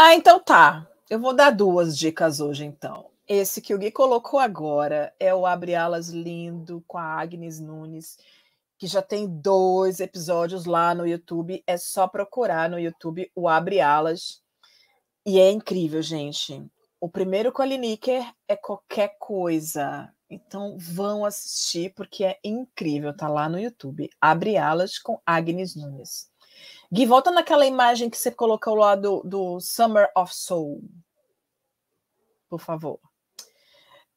Ah, 0.00 0.14
então 0.14 0.38
tá. 0.38 0.86
Eu 1.10 1.18
vou 1.18 1.34
dar 1.34 1.50
duas 1.50 1.98
dicas 1.98 2.38
hoje, 2.38 2.64
então. 2.64 3.06
Esse 3.26 3.60
que 3.60 3.74
o 3.74 3.78
Gui 3.78 3.90
colocou 3.90 4.38
agora 4.38 5.12
é 5.18 5.34
o 5.34 5.44
Abre 5.44 5.74
Alas 5.74 6.08
Lindo, 6.08 6.82
com 6.86 6.96
a 6.96 7.20
Agnes 7.20 7.58
Nunes 7.58 8.16
que 8.78 8.86
já 8.86 9.02
tem 9.02 9.26
dois 9.26 9.98
episódios 9.98 10.64
lá 10.64 10.94
no 10.94 11.06
YouTube. 11.06 11.62
É 11.66 11.76
só 11.76 12.06
procurar 12.06 12.70
no 12.70 12.78
YouTube 12.78 13.30
o 13.34 13.48
Abre 13.48 13.80
Alas. 13.80 14.40
E 15.26 15.40
é 15.40 15.50
incrível, 15.50 16.00
gente. 16.00 16.64
O 17.00 17.08
primeiro 17.08 17.52
com 17.52 17.60
a 17.60 17.66
Lineker 17.66 18.32
é 18.46 18.56
qualquer 18.56 19.16
coisa. 19.18 20.12
Então 20.30 20.76
vão 20.78 21.24
assistir, 21.24 21.92
porque 21.94 22.24
é 22.24 22.38
incrível. 22.44 23.14
Tá 23.16 23.28
lá 23.28 23.48
no 23.48 23.58
YouTube. 23.58 24.08
Abre 24.20 24.56
Alas 24.56 24.98
com 24.98 25.20
Agnes 25.26 25.74
Nunes. 25.74 26.30
Gui, 26.92 27.04
volta 27.04 27.30
naquela 27.30 27.66
imagem 27.66 28.08
que 28.08 28.16
você 28.16 28.30
colocou 28.30 28.74
lá 28.74 28.94
do, 28.94 29.22
do 29.22 29.60
Summer 29.60 30.08
of 30.16 30.34
Soul. 30.34 30.82
Por 32.48 32.60
favor. 32.60 33.00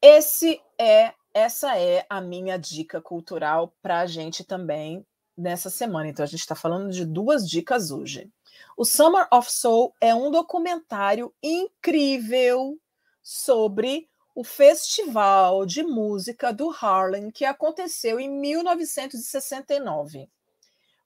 Esse 0.01 0.61
é, 0.79 1.13
essa 1.33 1.77
é 1.77 2.05
a 2.09 2.21
minha 2.21 2.57
dica 2.57 3.01
cultural 3.01 3.73
para 3.81 3.99
a 3.99 4.05
gente 4.05 4.43
também 4.43 5.05
nessa 5.37 5.69
semana. 5.69 6.09
Então 6.09 6.23
a 6.23 6.27
gente 6.27 6.41
está 6.41 6.55
falando 6.55 6.91
de 6.91 7.05
duas 7.05 7.49
dicas 7.49 7.91
hoje. 7.91 8.29
O 8.77 8.85
Summer 8.85 9.27
of 9.31 9.51
Soul 9.51 9.93
é 9.99 10.13
um 10.13 10.29
documentário 10.31 11.33
incrível 11.41 12.77
sobre 13.21 14.07
o 14.33 14.43
festival 14.43 15.65
de 15.65 15.83
música 15.83 16.53
do 16.53 16.69
Harlem 16.69 17.31
que 17.31 17.45
aconteceu 17.45 18.19
em 18.19 18.29
1969. 18.29 20.29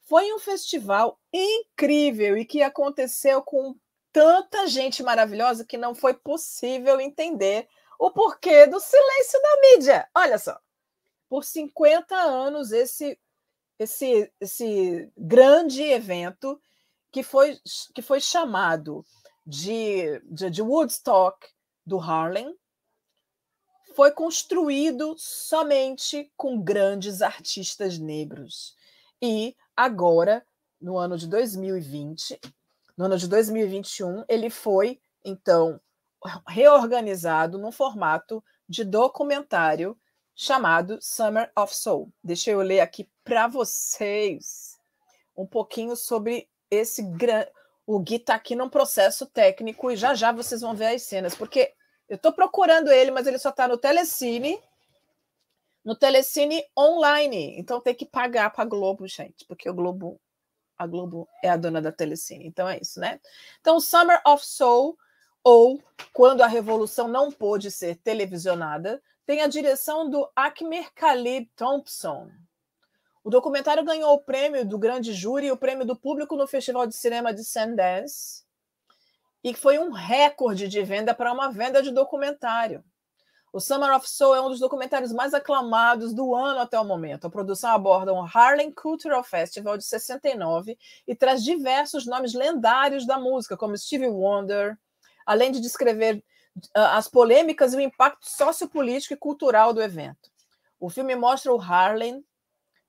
Foi 0.02 0.34
um 0.34 0.40
festival 0.40 1.20
incrível 1.34 2.38
e 2.38 2.46
que 2.46 2.62
aconteceu 2.62 3.42
com 3.42 3.76
tanta 4.12 4.68
gente 4.68 5.02
maravilhosa 5.04 5.66
que 5.66 5.78
não 5.78 5.96
foi 5.96 6.14
possível 6.14 7.02
entender 7.02 7.68
o 8.00 8.12
porquê 8.12 8.68
do 8.68 8.80
silêncio 8.80 9.42
da 9.42 9.62
mídia. 9.62 10.10
Olha 10.16 10.38
só, 10.38 10.60
por 11.30 11.44
50 11.44 12.16
anos 12.16 12.72
esse 12.72 13.20
esse 13.78 14.32
esse 14.40 15.12
grande 15.18 15.84
evento 15.84 16.60
que 17.12 17.24
foi 17.24 17.60
que 17.94 18.02
foi 18.02 18.20
chamado 18.20 19.06
de, 19.46 20.20
de, 20.26 20.50
de 20.50 20.62
Woodstock 20.62 21.48
do 21.86 22.00
Harlem 22.00 22.56
foi 23.96 24.12
construído 24.12 25.16
somente 25.18 26.30
com 26.36 26.62
grandes 26.62 27.22
artistas 27.22 27.98
negros. 27.98 28.76
E 29.22 29.56
agora, 29.76 30.46
no 30.82 30.98
ano 30.98 31.18
de 31.18 31.28
2020, 31.28 32.40
no 32.98 33.06
ano 33.06 33.18
de 33.18 33.28
2021, 33.28 34.26
ele 34.28 34.50
foi, 34.50 35.00
então, 35.24 35.80
reorganizado 36.48 37.58
num 37.58 37.72
formato 37.72 38.44
de 38.68 38.84
documentário 38.84 39.98
chamado 40.36 40.98
Summer 41.02 41.52
of 41.58 41.76
Soul. 41.76 42.12
Deixa 42.24 42.52
eu 42.52 42.62
ler 42.62 42.80
aqui 42.80 43.10
para 43.24 43.48
vocês 43.48 44.78
um 45.36 45.46
pouquinho 45.46 45.96
sobre 45.96 46.50
esse 46.70 47.04
grande. 47.04 47.50
O 47.86 48.00
Gui 48.00 48.16
está 48.16 48.36
aqui 48.36 48.56
num 48.56 48.70
processo 48.70 49.26
técnico 49.28 49.92
e 49.92 49.96
já 49.96 50.14
já 50.14 50.32
vocês 50.32 50.62
vão 50.62 50.76
ver 50.76 50.96
as 50.96 51.04
cenas, 51.04 51.36
porque 51.36 51.74
eu 52.10 52.16
estou 52.16 52.34
procurando 52.34 52.92
ele, 52.92 53.12
mas 53.12 53.28
ele 53.28 53.38
só 53.38 53.50
está 53.50 53.68
no 53.68 53.78
Telecine 53.78 54.60
no 55.86 55.96
Telecine 55.96 56.66
Online. 56.78 57.56
Então 57.60 57.80
tem 57.80 57.94
que 57.94 58.06
pagar 58.06 58.50
para 58.50 58.64
a 58.64 58.68
Globo, 58.68 59.08
gente, 59.08 59.46
porque 59.46 59.70
o 59.70 59.74
Globo, 59.74 60.20
a 60.76 60.88
Globo 60.88 61.30
é 61.44 61.50
a 61.50 61.56
dona 61.56 61.80
da 61.80 61.92
Telecine. 61.92 62.48
Então 62.48 62.68
é 62.68 62.80
isso, 62.82 63.00
né? 63.00 63.22
Então, 63.62 63.80
Summer 63.80 64.20
of 64.26 64.44
Soul, 64.44 64.98
ou 65.46 65.80
Quando 66.12 66.42
a 66.42 66.48
Revolução 66.48 67.08
Não 67.08 67.32
Pôde 67.32 67.70
Ser 67.70 67.98
Televisionada, 67.98 69.00
tem 69.28 69.42
a 69.42 69.48
direção 69.48 70.10
do 70.10 70.28
Akmer 70.36 70.92
Khalid 70.96 71.52
Thompson. 71.56 72.32
O 73.24 73.30
documentário 73.30 73.84
ganhou 73.84 74.16
o 74.16 74.22
prêmio 74.22 74.66
do 74.66 74.80
grande 74.80 75.14
júri 75.14 75.48
e 75.48 75.52
o 75.52 75.58
prêmio 75.58 75.86
do 75.86 75.96
público 75.96 76.36
no 76.36 76.48
Festival 76.48 76.88
de 76.88 76.96
Cinema 76.96 77.32
de 77.32 77.44
Sundance 77.44 78.44
e 79.44 79.54
foi 79.54 79.78
um 79.78 79.92
recorde 79.92 80.68
de 80.68 80.82
venda 80.82 81.14
para 81.14 81.32
uma 81.32 81.52
venda 81.52 81.84
de 81.84 81.92
documentário. 81.92 82.84
O 83.54 83.60
Summer 83.60 83.96
of 83.96 84.10
Soul 84.10 84.36
é 84.36 84.42
um 84.42 84.50
dos 84.50 84.60
documentários 84.60 85.14
mais 85.14 85.34
aclamados 85.34 86.12
do 86.12 86.34
ano 86.34 86.60
até 86.60 86.80
o 86.80 86.84
momento. 86.84 87.28
A 87.28 87.30
produção 87.30 87.70
aborda 87.70 88.12
o 88.12 88.26
Harlem 88.26 88.72
Cultural 88.72 89.24
Festival 89.24 89.78
de 89.78 89.86
69 89.86 90.76
e 91.08 91.16
traz 91.16 91.44
diversos 91.44 92.08
nomes 92.08 92.34
lendários 92.34 93.06
da 93.06 93.20
música, 93.20 93.56
como 93.56 93.78
Stevie 93.78 94.08
Wonder, 94.08 94.78
além 95.26 95.52
de 95.52 95.60
descrever 95.60 96.24
uh, 96.58 96.92
as 96.92 97.08
polêmicas 97.08 97.74
e 97.74 97.78
o 97.78 97.82
impacto 97.82 98.30
sociopolítico 98.30 99.14
e 99.14 99.18
cultural 99.18 99.74
do 99.74 99.82
evento. 99.82 100.30
O 100.80 100.90
filme 100.90 101.16
mostra 101.16 101.54
o 101.54 101.60
Harlem 101.60 102.24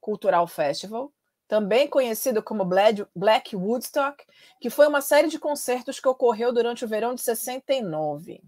Cultural 0.01 0.47
Festival, 0.47 1.13
também 1.49 1.89
conhecido 1.89 2.43
como 2.43 2.65
Black 2.65 3.55
Woodstock, 3.55 4.25
que 4.61 4.69
foi 4.69 4.87
uma 4.89 5.01
série 5.01 5.29
de 5.29 5.39
concertos 5.39 6.01
que 6.01 6.09
ocorreu 6.09 6.53
durante 6.53 6.85
o 6.85 6.89
verão 6.89 7.15
de 7.15 7.23
69. 7.23 8.43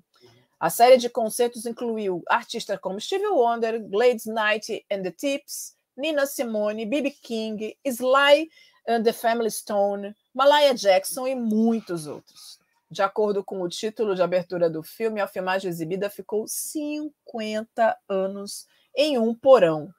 A 0.58 0.68
série 0.70 0.96
de 0.96 1.08
concertos 1.08 1.66
incluiu 1.66 2.22
artistas 2.28 2.78
como 2.80 3.00
Stevie 3.00 3.28
Wonder, 3.28 3.80
Gladys 3.88 4.26
Knight 4.26 4.84
and 4.90 5.02
the 5.02 5.12
Tips, 5.12 5.76
Nina 5.96 6.26
Simone, 6.26 6.84
B.B. 6.84 7.10
King, 7.22 7.76
Sly 7.84 8.48
and 8.88 9.04
the 9.04 9.12
Family 9.12 9.50
Stone, 9.50 10.14
Malaya 10.34 10.74
Jackson 10.74 11.28
e 11.28 11.34
muitos 11.36 12.08
outros. 12.08 12.57
De 12.90 13.02
acordo 13.02 13.44
com 13.44 13.60
o 13.60 13.68
título 13.68 14.14
de 14.14 14.22
abertura 14.22 14.70
do 14.70 14.82
filme, 14.82 15.20
a 15.20 15.26
filmagem 15.26 15.68
exibida 15.68 16.08
ficou 16.08 16.46
50 16.46 17.98
anos 18.08 18.66
em 18.96 19.18
um 19.18 19.34
porão. 19.34 19.92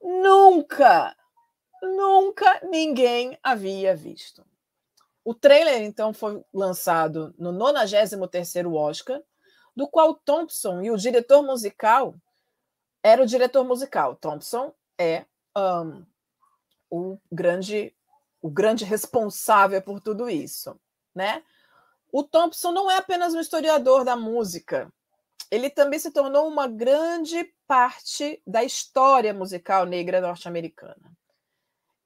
Nunca, 0.00 1.16
nunca 1.82 2.60
ninguém 2.62 3.38
havia 3.42 3.96
visto. 3.96 4.44
O 5.24 5.34
trailer, 5.34 5.82
então, 5.82 6.14
foi 6.14 6.42
lançado 6.52 7.34
no 7.38 7.52
93º 7.52 8.72
Oscar, 8.74 9.20
do 9.76 9.86
qual 9.88 10.14
Thompson 10.14 10.80
e 10.82 10.90
o 10.90 10.96
diretor 10.96 11.42
musical 11.42 12.14
era 13.02 13.22
o 13.22 13.26
diretor 13.26 13.64
musical. 13.64 14.16
Thompson 14.16 14.72
é 14.98 15.24
um, 15.56 16.04
o 16.90 17.18
grande 17.30 17.94
o 18.42 18.50
grande 18.50 18.84
responsável 18.84 19.82
por 19.82 20.00
tudo 20.00 20.28
isso, 20.30 20.78
né? 21.14 21.42
O 22.12 22.22
Thompson 22.22 22.72
não 22.72 22.90
é 22.90 22.96
apenas 22.96 23.34
um 23.34 23.40
historiador 23.40 24.04
da 24.04 24.16
música, 24.16 24.92
ele 25.50 25.68
também 25.68 25.98
se 25.98 26.10
tornou 26.10 26.46
uma 26.46 26.68
grande 26.68 27.52
parte 27.66 28.40
da 28.46 28.62
história 28.62 29.34
musical 29.34 29.84
negra 29.84 30.20
norte-americana. 30.20 31.12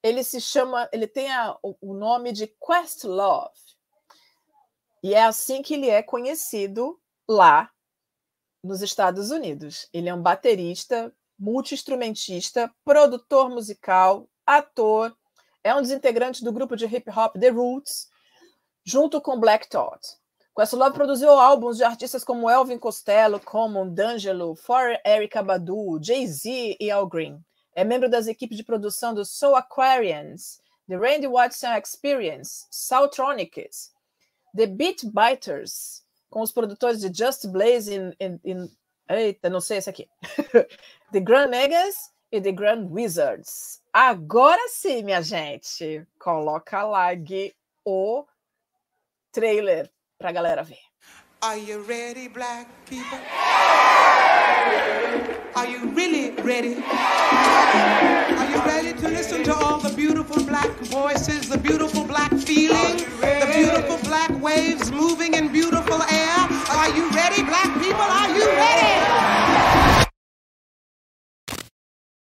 Ele 0.03 0.23
se 0.23 0.41
chama, 0.41 0.89
ele 0.93 1.07
tem 1.07 1.31
a, 1.31 1.57
o 1.63 1.95
nome 1.95 2.33
de 2.33 2.47
Questlove. 2.47 3.53
E 5.03 5.15
é 5.15 5.23
assim 5.23 5.63
que 5.63 5.75
ele 5.75 5.89
é 5.89 6.03
conhecido 6.03 6.99
lá 7.29 7.71
nos 8.63 8.81
Estados 8.81 9.31
Unidos. 9.31 9.89
Ele 9.93 10.09
é 10.09 10.15
um 10.15 10.23
baterista, 10.23 11.15
multi-instrumentista, 11.39 12.75
produtor 12.85 13.51
musical, 13.51 14.29
ator, 14.47 15.15
é 15.63 15.75
um 15.75 15.81
dos 15.81 15.91
integrantes 15.91 16.43
do 16.43 16.53
grupo 16.53 16.77
de 16.77 16.87
hip 16.87 17.11
hop 17.11 17.39
The 17.39 17.49
Roots, 17.49 18.09
junto 18.85 19.21
com 19.21 19.41
Black 19.41 19.69
Thought. 19.69 20.19
Questlove 20.57 20.95
produziu 20.95 21.31
álbuns 21.31 21.77
de 21.79 21.85
artistas 21.85 22.23
como 22.23 22.49
Elvin 22.49 22.79
Costello, 22.79 23.41
Common, 23.41 23.93
D'Angelo, 23.93 24.55
For 24.55 24.97
Erykah 25.05 25.43
Badu, 25.43 25.99
Jay-Z 26.01 26.77
e 26.79 26.91
Al 26.91 27.09
Green. 27.09 27.45
É 27.75 27.83
membro 27.83 28.09
das 28.09 28.29
equipes 28.29 28.57
de 28.57 28.63
produção 28.63 29.13
do 29.13 29.25
Soul 29.25 29.57
Aquarians, 29.57 30.61
The 30.89 30.97
Randy 30.97 31.27
Watson 31.27 31.75
Experience, 31.77 32.67
Soultronics, 32.71 33.91
The 34.55 34.67
Beat 34.67 35.03
Biters, 35.07 36.05
com 36.31 36.41
os 36.41 36.53
produtores 36.53 37.01
de 37.01 37.13
Just 37.13 37.49
Blaze 37.49 37.93
in, 37.93 38.13
in, 38.21 38.41
in 38.45 38.71
eita, 39.09 39.51
não 39.51 39.61
sei 39.61 39.79
esse 39.79 39.91
aqui. 39.91 40.09
The 41.11 41.21
Grand 41.21 41.49
Megas 41.49 42.13
e 42.31 42.41
The 42.41 42.53
Grand 42.53 42.89
Wizards. 42.91 43.83
Agora 43.93 44.69
sim, 44.69 45.03
minha 45.03 45.23
gente, 45.23 46.07
coloca 46.19 46.85
lá 46.85 47.09
o 47.85 48.25
trailer 49.35 49.91
pra 50.19 50.33
galera 50.33 50.63
ver. 50.63 50.79
Are 51.43 51.59
you 51.59 51.83
ready, 51.83 52.29
black 52.29 52.69
people? 52.89 53.19
Are 55.57 55.67
you 55.67 55.91
really 55.91 56.31
ready? 56.43 56.77
Are 58.41 58.51
you 58.51 58.61
ready 58.65 58.93
to 58.95 59.09
listen 59.09 59.45
to 59.45 59.55
all 59.55 59.79
the 59.79 59.95
beautiful 59.95 60.43
black 60.45 60.71
voices, 60.85 61.49
the 61.49 61.59
beautiful 61.59 62.05
black 62.05 62.33
feeling, 62.33 62.97
the 63.21 63.51
beautiful 63.55 63.99
black 64.09 64.31
waves 64.41 64.91
moving 64.91 65.35
in 65.35 65.53
beautiful 65.53 66.01
air? 66.03 66.37
Are 66.71 66.89
you 66.97 67.11
ready, 67.11 67.43
black 67.43 67.71
people? 67.83 68.01
Are 68.01 68.31
you 68.39 68.47
ready? 68.47 70.07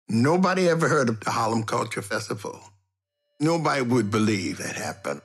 Nobody 0.09 0.69
ever 0.69 0.89
heard 0.89 1.09
of 1.09 1.21
the 1.21 1.31
Harlem 1.31 1.65
Culture 1.65 2.03
Festival. 2.03 2.61
Nobody 3.41 3.83
would 3.83 4.11
believe 4.11 4.61
it 4.61 4.77
happened. 4.77 5.23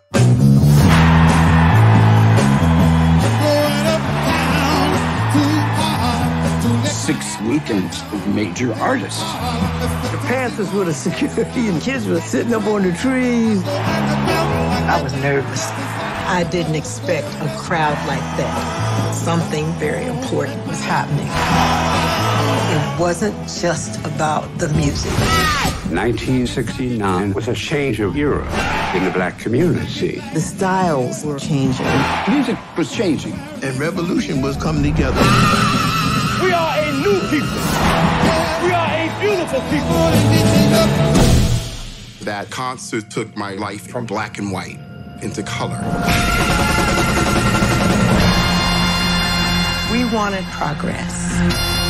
Six 7.06 7.40
weekends 7.42 8.02
of 8.12 8.34
major 8.34 8.74
artists. 8.74 9.22
The 9.22 10.18
Panthers 10.26 10.74
were 10.74 10.86
the 10.86 10.94
security 10.96 11.68
and 11.68 11.80
kids 11.80 12.08
were 12.08 12.20
sitting 12.20 12.52
up 12.52 12.66
on 12.66 12.82
the 12.82 12.94
trees. 12.94 13.62
I 13.68 15.00
was 15.04 15.14
nervous. 15.14 15.68
I 15.70 16.44
didn't 16.50 16.74
expect 16.74 17.28
a 17.44 17.56
crowd 17.60 17.96
like 18.08 18.26
that. 18.38 19.14
Something 19.14 19.72
very 19.74 20.06
important 20.06 20.66
was 20.66 20.80
happening. 20.82 21.28
It 22.74 23.00
wasn't 23.00 23.36
just 23.50 24.04
about 24.04 24.58
the 24.58 24.70
music. 24.70 25.12
1969 25.92 27.34
was 27.34 27.48
a 27.48 27.54
change 27.54 28.00
of 28.00 28.16
era 28.18 28.46
in 28.96 29.04
the 29.04 29.12
black 29.12 29.38
community. 29.38 30.24
The 30.34 30.42
styles 30.42 31.24
were 31.24 31.38
changing. 31.38 31.86
Music 32.28 32.58
was 32.76 32.92
changing. 32.92 33.34
And 33.62 33.78
revolution 33.78 34.42
was 34.42 34.58
coming 34.58 34.82
together. 34.92 35.22
We 37.06 37.12
are 37.12 37.18
a 37.18 37.22
new 37.22 37.30
people. 37.30 37.58
We 38.66 38.72
are 38.74 38.90
a 38.98 39.20
beautiful 39.20 39.62
people. 39.70 39.96
That 42.26 42.48
concert 42.50 43.12
took 43.12 43.38
my 43.38 43.54
life 43.54 43.86
from 43.88 44.08
black 44.08 44.40
and 44.40 44.52
white 44.52 44.80
into 45.22 45.44
color. 45.44 45.78
We 49.92 50.06
wanted 50.12 50.46
progress. 50.46 51.30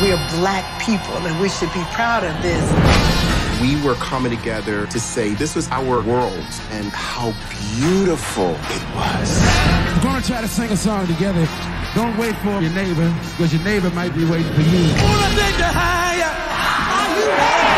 We 0.02 0.12
are 0.12 0.30
black 0.38 0.82
people 0.82 1.16
and 1.26 1.40
we 1.40 1.48
should 1.48 1.72
be 1.72 1.82
proud 1.94 2.22
of 2.22 2.42
this. 2.42 2.62
We 3.62 3.82
were 3.82 3.94
coming 3.94 4.36
together 4.36 4.86
to 4.86 5.00
say 5.00 5.32
this 5.32 5.54
was 5.54 5.66
our 5.70 6.02
world 6.02 6.44
and 6.72 6.92
how 6.92 7.32
beautiful 7.78 8.50
it 8.50 8.94
was. 8.94 9.40
We're 9.96 10.02
gonna 10.02 10.20
try 10.20 10.42
to 10.42 10.48
sing 10.48 10.70
a 10.70 10.76
song 10.76 11.06
together. 11.06 11.48
Don't 11.96 12.12
wait 12.18 12.36
for 12.44 12.60
your 12.60 12.72
neighbor, 12.72 13.08
because 13.30 13.54
your 13.54 13.62
neighbor 13.64 13.88
might 13.92 14.14
be 14.14 14.26
waiting 14.26 14.52
for 14.52 14.60
you. 14.60 14.84
Wanna 15.00 15.32
take 15.34 15.56
you 15.56 15.64
higher? 15.64 16.28
Are 16.92 17.08
you 17.16 17.24
ready? 17.24 17.76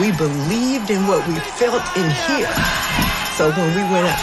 We 0.00 0.12
believed 0.16 0.90
in 0.90 1.08
what 1.08 1.26
we 1.26 1.34
felt 1.58 1.82
in 1.96 2.08
here. 2.30 2.54
So 3.34 3.50
when 3.50 3.74
we 3.74 3.82
went 3.90 4.06
up, 4.06 4.22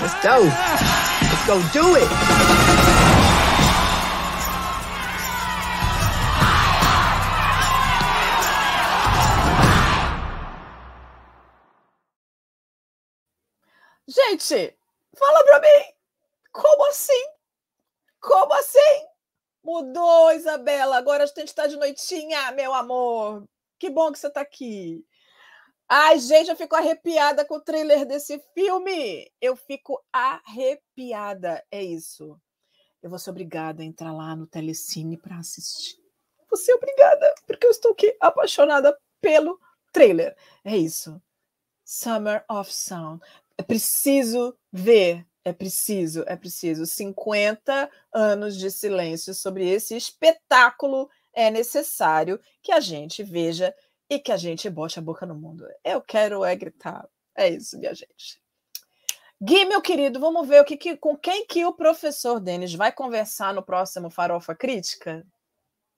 let's 0.00 0.14
go. 0.24 0.42
Let's 1.22 1.46
go 1.46 1.62
do 1.72 1.94
it. 1.94 2.10
Gente, 14.08 14.74
fala 15.16 15.44
pra 15.44 15.60
mim. 15.60 15.99
Como 16.52 16.86
assim? 16.88 17.24
Como 18.20 18.52
assim? 18.54 19.06
Mudou, 19.62 20.32
Isabela. 20.32 20.96
Agora 20.96 21.24
a 21.24 21.26
gente 21.26 21.44
está 21.44 21.66
de 21.66 21.76
noitinha, 21.76 22.52
meu 22.52 22.74
amor. 22.74 23.44
Que 23.78 23.90
bom 23.90 24.12
que 24.12 24.18
você 24.18 24.28
está 24.28 24.40
aqui. 24.40 25.04
Ai, 25.88 26.18
gente, 26.20 26.48
eu 26.48 26.56
fico 26.56 26.76
arrepiada 26.76 27.44
com 27.44 27.56
o 27.56 27.60
trailer 27.60 28.06
desse 28.06 28.38
filme. 28.54 29.30
Eu 29.40 29.56
fico 29.56 30.00
arrepiada. 30.12 31.64
É 31.70 31.82
isso. 31.82 32.40
Eu 33.02 33.10
vou 33.10 33.18
ser 33.18 33.30
obrigada 33.30 33.82
a 33.82 33.84
entrar 33.84 34.12
lá 34.12 34.36
no 34.36 34.46
Telecine 34.46 35.16
para 35.16 35.38
assistir. 35.38 35.98
Vou 36.48 36.56
ser 36.56 36.74
obrigada, 36.74 37.34
porque 37.46 37.66
eu 37.66 37.70
estou 37.70 37.92
aqui 37.92 38.16
apaixonada 38.20 38.96
pelo 39.20 39.58
trailer. 39.92 40.36
É 40.64 40.76
isso. 40.76 41.20
Summer 41.84 42.44
of 42.48 42.72
Sound. 42.72 43.20
É 43.56 43.62
preciso 43.62 44.56
ver. 44.72 45.26
É 45.44 45.52
preciso, 45.52 46.24
é 46.26 46.36
preciso. 46.36 46.84
50 46.86 47.90
anos 48.12 48.56
de 48.56 48.70
silêncio 48.70 49.32
sobre 49.34 49.68
esse 49.68 49.96
espetáculo 49.96 51.08
é 51.32 51.50
necessário 51.50 52.38
que 52.62 52.72
a 52.72 52.80
gente 52.80 53.22
veja 53.22 53.74
e 54.08 54.18
que 54.18 54.32
a 54.32 54.36
gente 54.36 54.68
bote 54.68 54.98
a 54.98 55.02
boca 55.02 55.24
no 55.24 55.34
mundo. 55.34 55.66
Eu 55.84 56.02
quero 56.02 56.44
é 56.44 56.54
gritar. 56.54 57.08
É 57.36 57.48
isso, 57.48 57.78
minha 57.78 57.94
gente. 57.94 58.40
Gui, 59.40 59.64
meu 59.64 59.80
querido, 59.80 60.20
vamos 60.20 60.46
ver 60.46 60.60
o 60.60 60.64
que, 60.64 60.76
que 60.76 60.96
com 60.96 61.16
quem 61.16 61.46
que 61.46 61.64
o 61.64 61.72
professor 61.72 62.38
Denis 62.38 62.74
vai 62.74 62.92
conversar 62.92 63.54
no 63.54 63.62
próximo 63.62 64.10
Farofa 64.10 64.54
Crítica? 64.54 65.26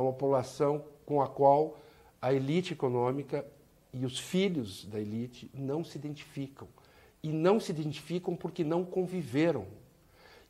Uma 0.01 0.13
população 0.13 0.85
com 1.05 1.21
a 1.21 1.27
qual 1.27 1.81
a 2.21 2.33
elite 2.33 2.75
econômica 2.75 3.45
e 3.93 4.07
os 4.07 4.19
filhos 4.19 4.85
da 4.85 5.01
elite 5.01 5.51
não 5.53 5.83
se 5.83 5.99
identificam. 5.99 6.69
E 7.23 7.33
não 7.33 7.61
se 7.61 7.71
identificam 7.71 8.35
porque 8.35 8.65
não 8.65 8.85
conviveram. 8.85 9.67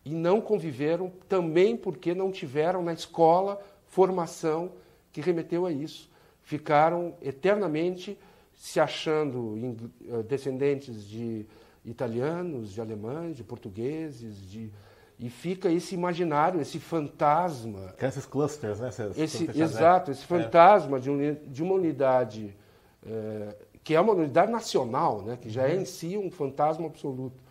E 0.04 0.10
não 0.10 0.40
conviveram 0.40 1.12
também 1.28 1.76
porque 1.76 2.14
não 2.14 2.32
tiveram 2.32 2.82
na 2.82 2.92
escola 2.92 3.60
formação 3.86 4.72
que 5.12 5.20
remeteu 5.20 5.66
a 5.66 5.72
isso. 5.72 6.10
Ficaram 6.42 7.14
eternamente 7.20 8.18
se 8.54 8.80
achando 8.80 9.90
descendentes 10.28 11.06
de 11.06 11.46
italianos, 11.84 12.72
de 12.72 12.80
alemães, 12.80 13.36
de 13.36 13.44
portugueses, 13.44 14.50
de 14.50 14.70
e 15.22 15.30
fica 15.30 15.70
esse 15.70 15.94
imaginário, 15.94 16.60
esse 16.60 16.80
fantasma. 16.80 17.94
Esses 18.02 18.26
clusters, 18.26 18.80
né? 18.80 18.90
esse, 19.16 19.48
exato, 19.56 20.10
esse 20.10 20.24
fantasma 20.26 20.96
é. 20.96 21.00
de, 21.00 21.10
un, 21.10 21.36
de, 21.46 21.62
uma 21.62 21.74
unidade 21.74 22.56
é, 23.06 23.56
que 23.84 23.94
é 23.94 24.00
uma 24.00 24.12
unidade 24.12 24.50
nacional, 24.50 25.22
né? 25.22 25.36
que 25.40 25.50
já 25.50 25.68
é 25.68 25.74
em 25.74 25.84
si 25.84 26.16
um 26.16 26.30
fantasma 26.30 26.86
absoluto. 26.86 27.42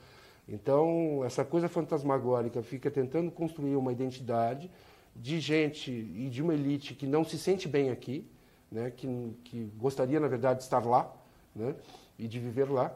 Então, 0.47 1.23
essa 1.25 1.45
coisa 1.45 1.67
fantasmagórica 1.67 2.61
fica 2.61 2.89
tentando 2.89 3.31
construir 3.31 3.75
uma 3.75 3.91
identidade 3.91 4.69
de 5.15 5.39
gente 5.39 5.91
e 5.91 6.29
de 6.29 6.41
uma 6.41 6.53
elite 6.53 6.93
que 6.93 7.05
não 7.05 7.23
se 7.23 7.37
sente 7.37 7.67
bem 7.67 7.89
aqui, 7.89 8.25
né? 8.71 8.91
que, 8.91 9.07
que 9.43 9.71
gostaria, 9.77 10.19
na 10.19 10.27
verdade, 10.27 10.59
de 10.59 10.63
estar 10.63 10.85
lá 10.85 11.13
né? 11.55 11.75
e 12.17 12.27
de 12.27 12.39
viver 12.39 12.69
lá. 12.69 12.93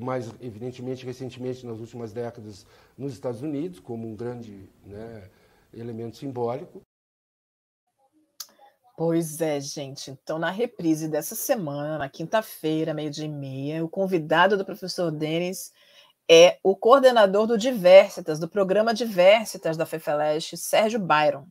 Mais, 0.00 0.32
evidentemente, 0.40 1.04
recentemente, 1.04 1.66
nas 1.66 1.78
últimas 1.78 2.12
décadas, 2.12 2.64
nos 2.96 3.12
Estados 3.12 3.42
Unidos, 3.42 3.78
como 3.78 4.08
um 4.08 4.16
grande 4.16 4.68
né, 4.86 5.28
elemento 5.74 6.16
simbólico. 6.16 6.80
Pois 8.96 9.40
é, 9.40 9.58
gente. 9.58 10.10
Então, 10.10 10.38
na 10.38 10.50
reprise 10.50 11.08
dessa 11.08 11.34
semana, 11.34 11.98
na 11.98 12.08
quinta-feira, 12.08 12.92
meio-dia 12.92 13.24
e 13.24 13.28
meia, 13.28 13.84
o 13.84 13.88
convidado 13.88 14.56
do 14.56 14.64
professor 14.64 15.10
Denis 15.10 15.72
é 16.30 16.58
o 16.62 16.76
coordenador 16.76 17.46
do 17.46 17.58
Diversitas, 17.58 18.38
do 18.38 18.48
programa 18.48 18.94
Diversitas 18.94 19.76
da 19.76 19.86
FEFELESH, 19.86 20.56
Sérgio 20.56 21.00
Byron, 21.00 21.46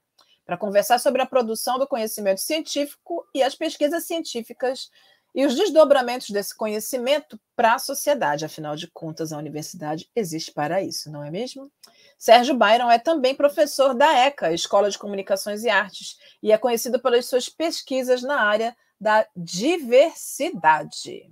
para 0.45 0.57
conversar 0.57 0.99
sobre 0.99 1.21
a 1.21 1.25
produção 1.25 1.79
do 1.79 1.87
conhecimento 1.87 2.41
científico 2.41 3.25
e 3.33 3.41
as 3.41 3.55
pesquisas 3.55 4.05
científicas 4.05 4.89
e 5.33 5.45
os 5.45 5.55
desdobramentos 5.55 6.29
desse 6.29 6.55
conhecimento 6.55 7.39
para 7.55 7.75
a 7.75 7.79
sociedade. 7.79 8.45
Afinal 8.45 8.75
de 8.75 8.87
contas, 8.87 9.31
a 9.31 9.37
universidade 9.37 10.09
existe 10.15 10.51
para 10.51 10.81
isso, 10.81 11.09
não 11.09 11.23
é 11.23 11.31
mesmo? 11.31 11.71
Sérgio 12.17 12.55
Byron 12.55 12.91
é 12.91 12.99
também 12.99 13.33
professor 13.33 13.93
da 13.93 14.11
ECA, 14.13 14.53
Escola 14.53 14.89
de 14.89 14.99
Comunicações 14.99 15.63
e 15.63 15.69
Artes, 15.69 16.17
e 16.43 16.51
é 16.51 16.57
conhecido 16.57 17.01
pelas 17.01 17.25
suas 17.25 17.47
pesquisas 17.49 18.21
na 18.21 18.41
área 18.41 18.75
da 18.99 19.25
diversidade. 19.35 21.31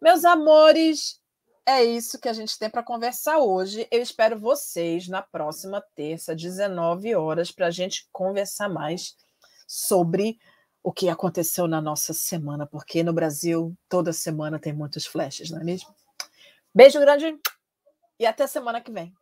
Meus 0.00 0.24
amores, 0.24 1.20
é 1.66 1.82
isso 1.82 2.18
que 2.18 2.28
a 2.28 2.32
gente 2.32 2.58
tem 2.58 2.68
para 2.68 2.82
conversar 2.82 3.38
hoje. 3.38 3.86
Eu 3.90 4.02
espero 4.02 4.38
vocês 4.38 5.08
na 5.08 5.22
próxima 5.22 5.82
terça, 5.94 6.34
19 6.34 7.14
horas, 7.14 7.50
para 7.50 7.68
a 7.68 7.70
gente 7.70 8.08
conversar 8.12 8.68
mais 8.68 9.16
sobre 9.66 10.38
o 10.84 10.92
que 10.92 11.08
aconteceu 11.08 11.66
na 11.66 11.80
nossa 11.80 12.12
semana, 12.12 12.66
porque 12.66 13.02
no 13.02 13.14
Brasil 13.14 13.74
toda 13.88 14.12
semana 14.12 14.58
tem 14.58 14.74
muitos 14.74 15.06
flashes, 15.06 15.50
não 15.50 15.58
é 15.58 15.64
mesmo? 15.64 15.88
Beijo 16.74 17.00
grande 17.00 17.34
e 18.20 18.26
até 18.26 18.46
semana 18.46 18.82
que 18.82 18.92
vem. 18.92 19.14